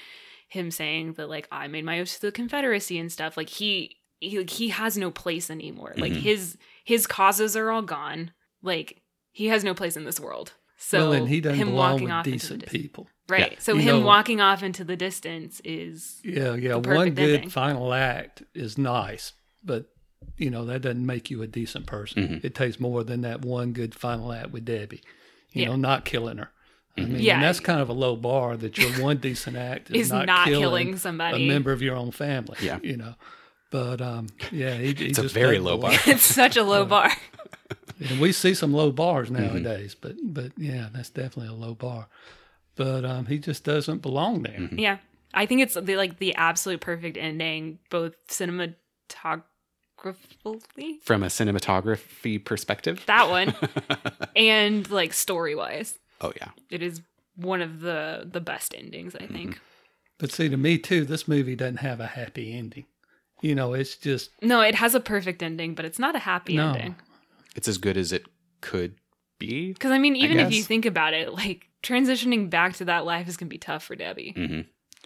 [0.54, 3.36] him saying that like I made my oath to the Confederacy and stuff.
[3.38, 5.94] Like he he like, he has no place anymore.
[5.98, 6.18] Like Mhm.
[6.22, 8.32] his his causes are all gone.
[8.62, 9.02] Like
[9.32, 10.54] he has no place in this world.
[10.78, 13.08] So well, and he doesn't him belong walking with off into the decent distance, people.
[13.30, 13.52] right?
[13.54, 13.60] Yeah.
[13.60, 16.80] So You him know- walking off into the distance is Yeah, yeah.
[16.80, 17.50] The One good ending.
[17.50, 19.90] final act is nice, but
[20.38, 22.28] you know that doesn't make you a decent person.
[22.28, 22.46] Mhm.
[22.46, 25.02] It takes more than that one good final act with Debbie.
[25.52, 25.68] You Yeah.
[25.70, 26.52] know, not killing her.
[26.98, 27.36] I mean, Yeah.
[27.36, 30.28] and that's kind of a low bar that your one decent act is, is not,
[30.46, 31.46] killing, killing, somebody.
[31.46, 32.58] a member of your own family.
[32.62, 32.80] Yeah.
[32.84, 33.16] you know.
[33.72, 35.94] But um, yeah, he, he It's a just very low bar.
[36.06, 37.12] it's such a low bar.
[38.10, 39.42] And we see some low bars Mm-hmm.
[39.64, 42.10] nowadays, but but yeah, that's definitely a low bar.
[42.76, 44.58] But um, he just doesn't belong there.
[44.60, 44.80] Mm-hmm.
[44.80, 44.98] Yeah.
[45.34, 53.04] I think it's the like the absolute perfect ending, both cinematographically, From a cinematography perspective.
[53.06, 53.54] that one,
[54.36, 55.98] and like story wise.
[56.24, 56.50] Oh, yeah.
[56.70, 57.02] It is
[57.36, 59.60] one of the the best endings, I think.
[60.20, 62.86] But see, to me too, this movie doesn't have a happy ending.
[63.42, 66.56] You know, it's just No, it has a perfect ending, but it's not a happy
[66.56, 66.74] No.
[66.74, 66.96] ending.
[67.56, 68.26] It's as good as it
[68.62, 68.96] could
[69.40, 69.74] be.
[69.74, 73.28] Because I mean, even if you think about it, like transitioning back to that life
[73.28, 74.32] is gonna be tough for Debbie.
[74.36, 74.62] hmm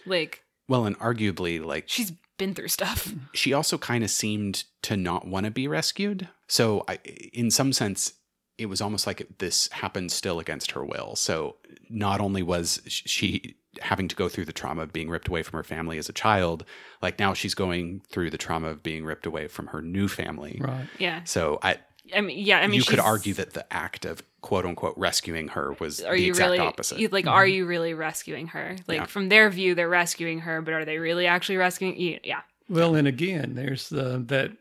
[0.06, 3.12] Like Well, and arguably, like, she's been through stuff.
[3.34, 6.28] she also kind of seemed to not want to be rescued.
[6.48, 6.96] So, I,
[7.34, 8.14] in some sense,
[8.58, 11.16] it was almost like this happened still against her will.
[11.16, 11.58] So,
[11.90, 15.58] not only was she having to go through the trauma of being ripped away from
[15.58, 16.66] her family as a child,
[17.02, 20.58] like now she's going through the trauma of being ripped away from her new family.
[20.60, 20.88] right.
[20.98, 21.24] Yeah.
[21.26, 21.78] So, I
[22.16, 22.60] I mean, yeah.
[22.60, 26.16] I mean, you could argue that the act of quote unquote rescuing her was are
[26.16, 27.00] the you exact really opposite.
[27.00, 29.06] you- like are you really rescuing her like Yeah.
[29.06, 32.96] from their view they're rescuing her but are they really actually rescuing you yeah Well,
[32.96, 34.52] and again, there's uh, that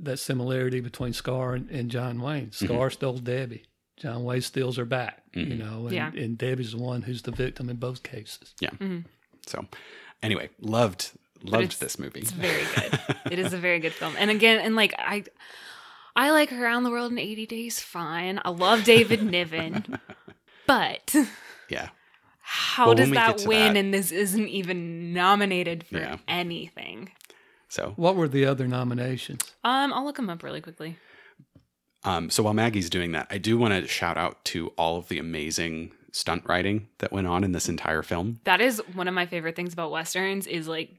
[0.00, 2.52] that similarity between Scar and, and John Wayne.
[2.52, 3.64] Scar stole Debbie.
[3.96, 5.22] John Wayne steals her back.
[5.32, 5.58] You Mhm.
[5.58, 6.12] know, and, Yeah.
[6.14, 8.54] and Debbie's the one who's the victim in both cases.
[8.60, 8.70] Yeah.
[9.46, 9.66] So,
[10.22, 11.12] anyway, loved
[11.42, 12.20] loved this movie.
[12.20, 12.98] it's very good
[13.30, 15.22] it is a very good film and again and like i
[16.16, 19.84] i like around the world in 80 days fine i love david niven
[20.66, 21.14] but
[21.68, 21.90] yeah.
[22.40, 25.98] how Well, does when we get that win that- and this isn't even nominated for
[25.98, 26.16] Yeah.
[26.26, 27.12] anything
[27.68, 29.40] So, What were the other nominations?
[29.64, 30.96] um i'll look them up really quickly
[32.04, 35.08] Um, so while Maggie's doing that, I do want to shout out to all of
[35.08, 38.38] the amazing stunt riding that went on in this entire film.
[38.44, 40.90] that is one of my favorite things about westerns is like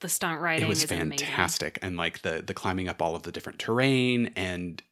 [0.00, 1.26] the stunt riding It was is amazing.
[1.26, 4.82] fantastic, and like the the climbing up all of the different terrain and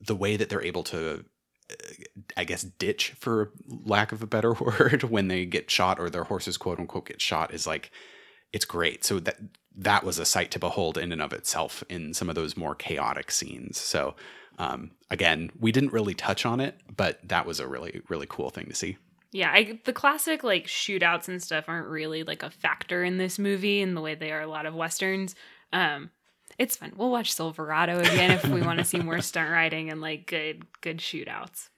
[0.00, 1.24] the way that they're able to,
[1.70, 1.74] uh,
[2.36, 6.24] I guess, ditch for lack of a better word when they get shot or their
[6.24, 7.90] horses quote unquote get shot is like
[8.52, 9.04] it's great.
[9.04, 9.38] So that
[9.76, 12.74] that was a sight to behold in and of itself in some of those more
[12.74, 13.78] chaotic scenes.
[13.78, 14.14] So
[14.58, 18.50] um, again, we didn't really touch on it, but that was a really really cool
[18.50, 18.96] thing to see.
[19.32, 23.36] Yeah, I, the classic like shootouts and stuff aren't really like a factor in this
[23.36, 25.34] movie in the way they are a lot of westerns.
[25.72, 26.10] Um,
[26.56, 26.92] it's fun.
[26.96, 30.64] We'll watch Silverado again if we want to see more stunt riding and like good
[30.82, 31.68] good shootouts.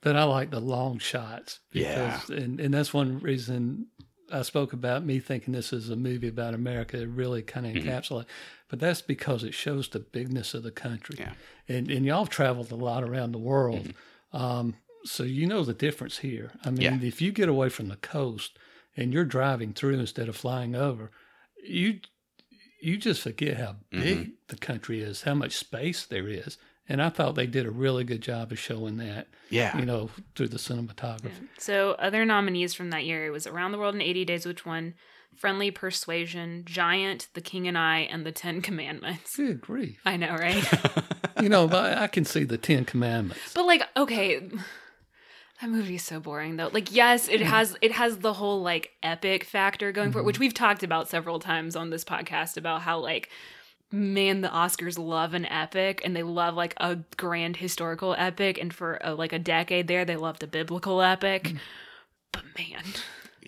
[0.00, 1.60] but I like the long shots.
[1.72, 2.16] Yeah.
[2.16, 3.86] Because, and, and that's one reason
[4.32, 7.00] I spoke about me thinking this is a movie about America.
[7.00, 7.84] It really kind of Mhm.
[7.84, 8.26] encapsulates,
[8.68, 11.16] but that's because it shows the bigness of the country.
[11.18, 11.32] Yeah.
[11.68, 13.92] And, and y'all have traveled a lot around the world.
[14.32, 16.52] Um, so you know the difference here.
[16.64, 16.98] I mean, Yeah.
[17.02, 18.58] if you get away from the coast
[18.96, 21.10] and you're driving through instead of flying over,
[21.64, 22.00] you
[22.82, 26.56] you just forget how big the country is, how much space there is.
[26.90, 29.78] And I thought they did a really good job of showing that, Yeah.
[29.78, 31.48] you know, through the cinematography.
[31.56, 34.66] So other nominees from that year it was Around the World in 80 Days, which
[34.66, 34.94] won
[35.36, 39.36] Friendly Persuasion, Giant, The King and I, and The Ten Commandments.
[39.36, 40.00] Good grief.
[40.04, 40.64] I know, right?
[41.40, 43.54] You know, but I can see the Ten Commandments.
[43.54, 44.40] but like, okay,
[45.60, 46.68] that movie is so boring though.
[46.70, 50.34] Like, yes, it has it has the whole like epic factor going for it, which
[50.34, 50.42] mm-hmm.
[50.42, 53.30] we've talked about several times on this podcast about how like
[53.92, 58.72] man the oscars love an epic and they love like a grand historical epic and
[58.72, 61.44] for a, like a decade there they loved a biblical epic.
[61.44, 61.58] Mm.
[62.32, 62.82] But man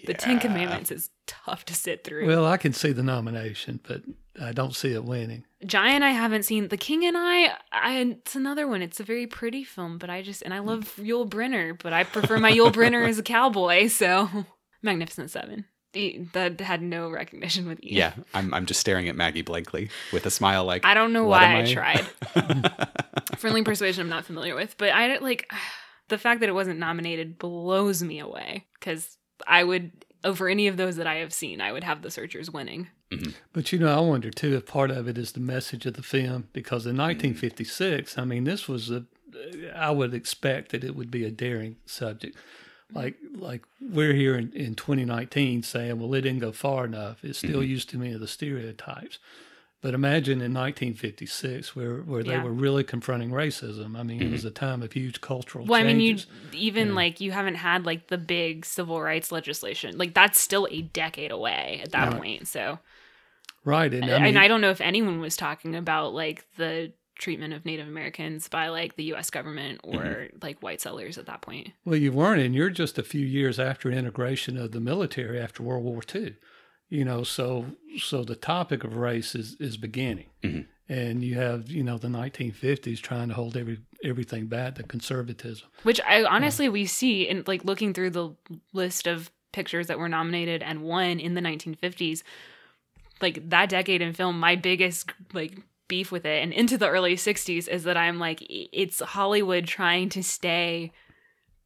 [0.07, 2.27] the ten commandments is tough to sit through.
[2.27, 4.03] Well, I can see the nomination, but
[4.41, 5.45] I don't see it winning.
[5.65, 8.83] giant i haven't seen the king and I, I it's another one.
[8.83, 12.05] It's a very pretty film but i just and i love yul brynner but i
[12.05, 14.29] prefer my yul brynner as a cowboy so
[14.83, 15.67] magnificent seven
[16.33, 18.15] that had no recognition with you Yeah.
[18.35, 21.57] I'm, I'm just staring at Maggie blankly with a smile like, i don't know why
[21.57, 21.73] I, I?
[21.73, 22.07] tried
[23.39, 25.51] friendly persuasion i'm not familiar with but i like
[26.09, 29.17] the fact that it wasn't nominated blows me away because
[29.47, 29.93] i would
[30.25, 33.31] over any of those that i have seen i would have the searchers winning mm-hmm.
[33.53, 36.03] But you know, I wonder too if part of it is the message of the
[36.03, 37.35] film because in mm-hmm.
[37.35, 39.05] 1956, I mean, this was a.
[39.75, 42.37] I would expect that it would be a daring subject,
[42.95, 47.25] like like we're here in, in 2019 saying, well, it didn't go far enough.
[47.25, 47.71] It still mm-hmm.
[47.71, 49.19] used too many of the stereotypes.
[49.81, 53.99] But imagine in 1956, where where they were really confronting racism.
[53.99, 54.49] I mean, it was mm-hmm.
[54.49, 56.19] a time of huge cultural Well, I mean, you
[56.53, 56.95] even Yeah.
[56.95, 59.99] like you haven't had like the big civil rights legislation.
[59.99, 62.17] Like that's still a decade away at that Right.
[62.17, 62.49] point.
[62.49, 62.79] So,
[63.65, 66.93] right, and I and I don't know if anyone was talking about like the
[67.23, 69.31] treatment of Native Americans by like the U.S.
[69.31, 70.37] government or Mm-hmm.
[70.43, 71.71] like white settlers at that point.
[71.85, 75.63] Well, you weren't, and you're just a few years after integration of the military after
[75.63, 76.35] World War II.
[76.91, 77.67] You know, so
[77.99, 80.67] so the topic of race is is beginning, Mhm.
[80.91, 85.69] and you have you know the 1950s trying to hold every everything back, the conservatism.
[85.85, 88.35] Which I honestly we see in like looking through the
[88.75, 92.23] list of pictures that were nominated and won in the 1950s.
[93.21, 95.59] Like that decade in film, my biggest like
[95.93, 100.09] beef with it and into the early 60s is that I'm like it's Hollywood trying
[100.17, 100.91] to stay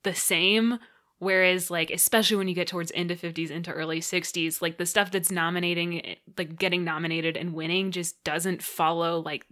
[0.03, 0.79] the same
[1.19, 4.87] whereas like especially when you get towards end of 50s into early 60s like the
[4.95, 9.47] stuff that's nominating like getting nominated and winning just doesn't follow like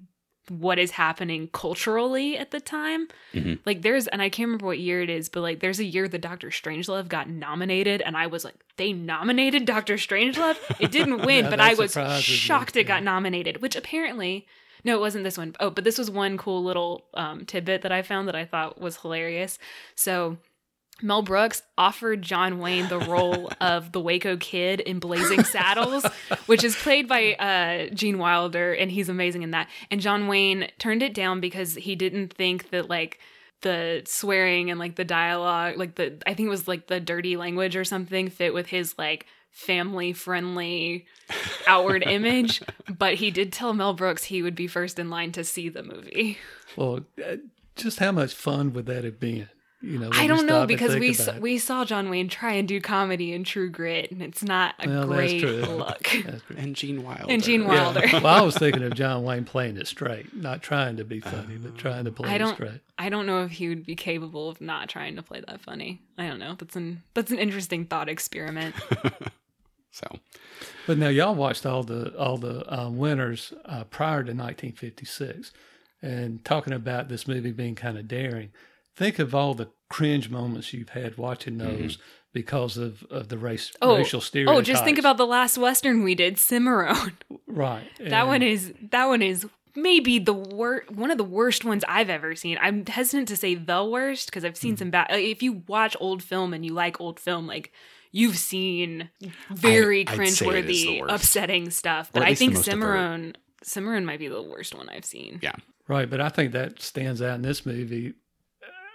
[0.51, 3.61] what is happening culturally at the time Mhm.
[3.65, 6.07] like there's and i can't remember what year it is but like there's a year
[6.07, 11.23] that dr strangelove got nominated and i was like they nominated dr strangelove it didn't
[11.29, 12.93] win Yeah, but i was surprises me, shocked it yeah.
[12.95, 14.47] got nominated which apparently
[14.85, 15.55] no it wasn't this one.
[15.61, 18.81] Oh, but this was one cool little um, tidbit that i found that i thought
[18.81, 19.59] was hilarious
[19.94, 20.39] so
[21.02, 26.06] Mel Brooks offered John Wayne the role of the Waco Kid in Blazing Saddles,
[26.47, 29.69] which is played by uh, Gene Wilder, and he's amazing in that.
[29.90, 33.19] And John Wayne turned it down because he didn't think that like
[33.62, 37.36] the swearing and like the dialogue, like the I think it was like the dirty
[37.36, 41.07] language or something, fit with his like family friendly
[41.67, 42.61] outward image.
[42.97, 45.83] But he did tell Mel Brooks he would be first in line to see the
[45.83, 46.39] movie.
[46.77, 47.37] Well, uh,
[47.77, 49.49] just how much fun would that have been?
[49.81, 52.67] You know, I don't know because we about saw, we saw John Wayne try and
[52.69, 55.57] do comedy in True Grit, and it's not a Well, that's great true.
[55.63, 56.09] look.
[56.25, 56.59] That's great.
[56.59, 57.25] and Gene Wilder.
[57.29, 57.69] And Gene Yeah.
[57.69, 58.03] Wilder.
[58.13, 61.57] well, I was thinking of John Wayne playing it straight, not trying to be funny,
[61.57, 62.81] but trying to play I don't- straight.
[62.99, 66.01] I don't know if he would be capable of not trying to play that funny.
[66.17, 66.55] I don't know.
[66.59, 68.75] That's an that's an interesting thought experiment.
[69.95, 70.19] So,
[70.89, 75.53] But now y'all watched all the all the um, winners uh, prior to 1956,
[76.03, 78.51] and talking about this movie being kind of daring.
[78.97, 81.99] Think of all the cringe moments you've had watching those
[82.33, 84.59] because of, of the race Oh, racial stereotypes.
[84.59, 87.12] oh, just think about the last western we did, Cimarron.
[87.47, 87.89] right.
[88.01, 89.47] that and- one is that one is
[89.77, 92.59] maybe the worst one of the worst ones I've ever seen.
[92.61, 95.07] I'm hesitant to say the worst because I've seen some bad.
[95.11, 97.73] If you watch old film and you like old film, like
[98.16, 99.11] you've seen
[99.51, 100.45] very I'd say it is the
[101.01, 102.11] cringeworthy, upsetting stuff.
[102.12, 102.81] But I think most overt.
[102.81, 105.41] Cimarron Cimarron might be the worst one I've seen.
[105.43, 105.57] yeah.
[105.89, 108.15] Right, but I think that stands out in this movie.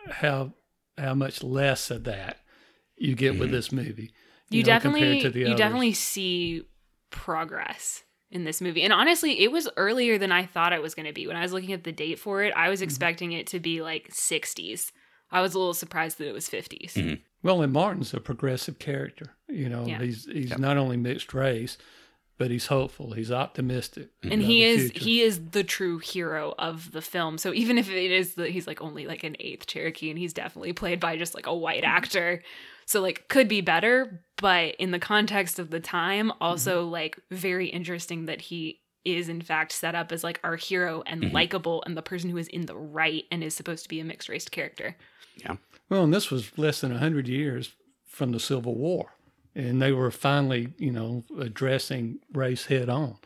[0.07, 0.53] uh, How
[0.97, 2.37] how much less of that
[2.97, 3.51] you get with Mhm.
[3.51, 4.11] this movie.
[4.49, 5.57] You, know, compared definitely to the you others.
[5.57, 6.63] definitely see
[7.23, 8.83] progress in this movie.
[8.83, 11.27] And honestly, it was earlier than I thought it was going to be.
[11.27, 12.69] When I was looking at the date for it, I Mm-hmm.
[12.71, 14.91] was expecting it to be like 60s.
[15.31, 16.93] I was a little surprised that it was 50s.
[16.95, 17.21] Mhm.
[17.41, 19.35] Well, and Martin's a progressive character.
[19.47, 20.01] You know, Yeah.
[20.01, 20.59] he's he's Yep.
[20.59, 21.77] not only mixed race,
[22.37, 23.13] but he's hopeful.
[23.13, 24.09] He's optimistic.
[24.23, 25.03] and he is future.
[25.05, 28.65] he is the true hero of the film so even if it is that he's
[28.67, 31.83] like only like an eighth cherokee and he's definitely played by just like a white
[31.83, 32.41] actor
[32.85, 37.67] so like could be better but in the context of the time also like very
[37.67, 41.33] interesting that he is in fact set up as like our hero and Mhm.
[41.33, 44.05] likable and the person who is in the right and is supposed to be a
[44.05, 44.95] mixed race character
[45.89, 47.73] Well, and this was less than 100 years
[48.05, 49.13] from the Civil War.
[49.55, 53.17] And they were finally, you know, addressing race head on.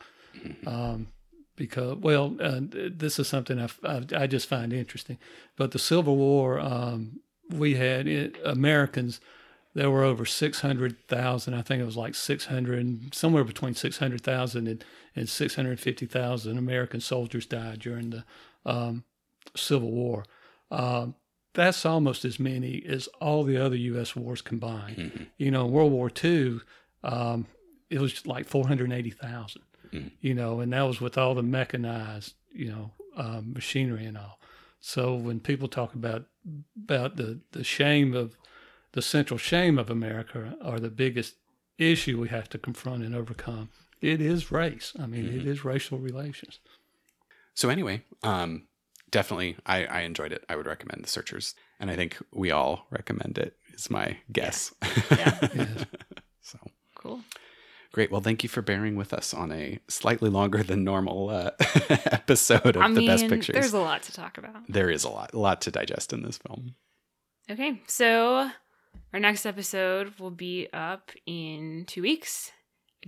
[0.65, 1.07] Um,
[1.55, 5.17] because, well, uh, this is something I, I, I just find interesting.
[5.55, 7.19] But the Civil War, um,
[7.49, 9.19] we had it, Americans,
[9.75, 11.53] there were over 600,000.
[11.53, 14.85] I think it was like 600, somewhere between 600,000 and,
[15.15, 18.23] and 650,000 American soldiers died during the
[18.65, 19.03] um,
[19.55, 20.25] Civil War.
[20.71, 21.15] Um,
[21.53, 24.15] that's almost as many as all the other U.S.
[24.15, 24.97] wars combined.
[24.97, 25.27] Mhm.
[25.37, 26.59] You know, World War II,
[27.03, 27.47] um,
[27.89, 29.61] it was like 480,000,
[29.91, 30.11] Mhm.
[30.21, 34.39] you know, and that was with all the mechanized, you know, um, machinery and all.
[34.79, 36.25] So when people talk about
[36.75, 38.35] about the, the shame of
[38.91, 41.35] the central shame of America or the biggest
[41.77, 43.69] issue we have to confront and overcome,
[44.01, 44.91] it is race.
[44.99, 46.59] I mean, it is racial relations.
[47.53, 48.67] So anyway, um,
[49.13, 50.43] definitely, I, I enjoyed it.
[50.49, 53.55] I would recommend The Searchers, and I think we all recommend it.
[53.73, 54.73] Is my guess.
[55.09, 55.37] Yeah.
[55.55, 55.85] Yes.
[56.41, 56.59] so
[56.95, 57.21] cool
[57.93, 58.11] great.
[58.11, 61.51] Well, thank you for bearing with us on a slightly longer than normal uh,
[61.89, 63.53] episode of i the mean Best Pictures.
[63.53, 66.23] there's a lot to talk about there is a lot, a lot to digest in
[66.23, 66.75] this film.
[67.49, 68.49] Okay, so
[69.13, 72.51] our next episode will be up in two weeks.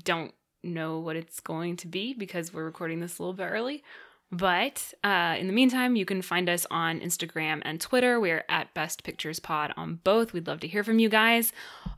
[0.03, 0.33] Don't
[0.63, 3.83] know what it's going to be because we're recording this a little bit early.
[4.31, 8.19] But uh, in the meantime, you can find us on Instagram and Twitter.
[8.19, 10.33] We're at Best Pictures Pod on both.
[10.33, 11.53] We'd love to hear from you guys.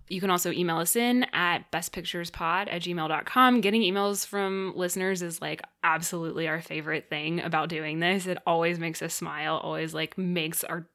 [0.10, 3.62] You can also email us in at bestpicturespod at gmail.com.
[3.62, 8.28] Getting emails from listeners is like absolutely our favorite thing about doing this.
[8.28, 10.88] It always makes us smile, always like makes our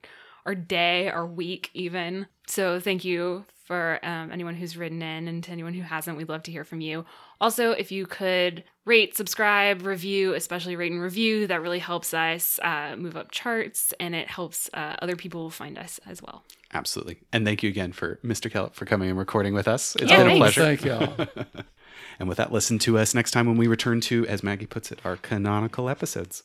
[0.45, 2.27] our day, our week, even.
[2.49, 6.17] So thank you for um, anyone who's written in and to anyone who hasn't.
[6.17, 7.05] We'd love to hear from you.
[7.41, 12.59] Also, if you could rate, subscribe, review, especially rate and review, that really helps us
[12.63, 16.45] uh, move up charts and it helps uh, other people find us as well.
[16.75, 17.21] Absolutely.
[17.33, 18.51] And thank you again for Mr.
[18.51, 19.95] Kellett for coming and recording with us.
[19.97, 20.63] It's Yeah, been a pleasure.
[20.63, 21.27] Thank y'all.
[22.19, 24.91] and with that, listen to us next time when we return to, as Maggie puts
[24.91, 26.45] it, our canonical episodes.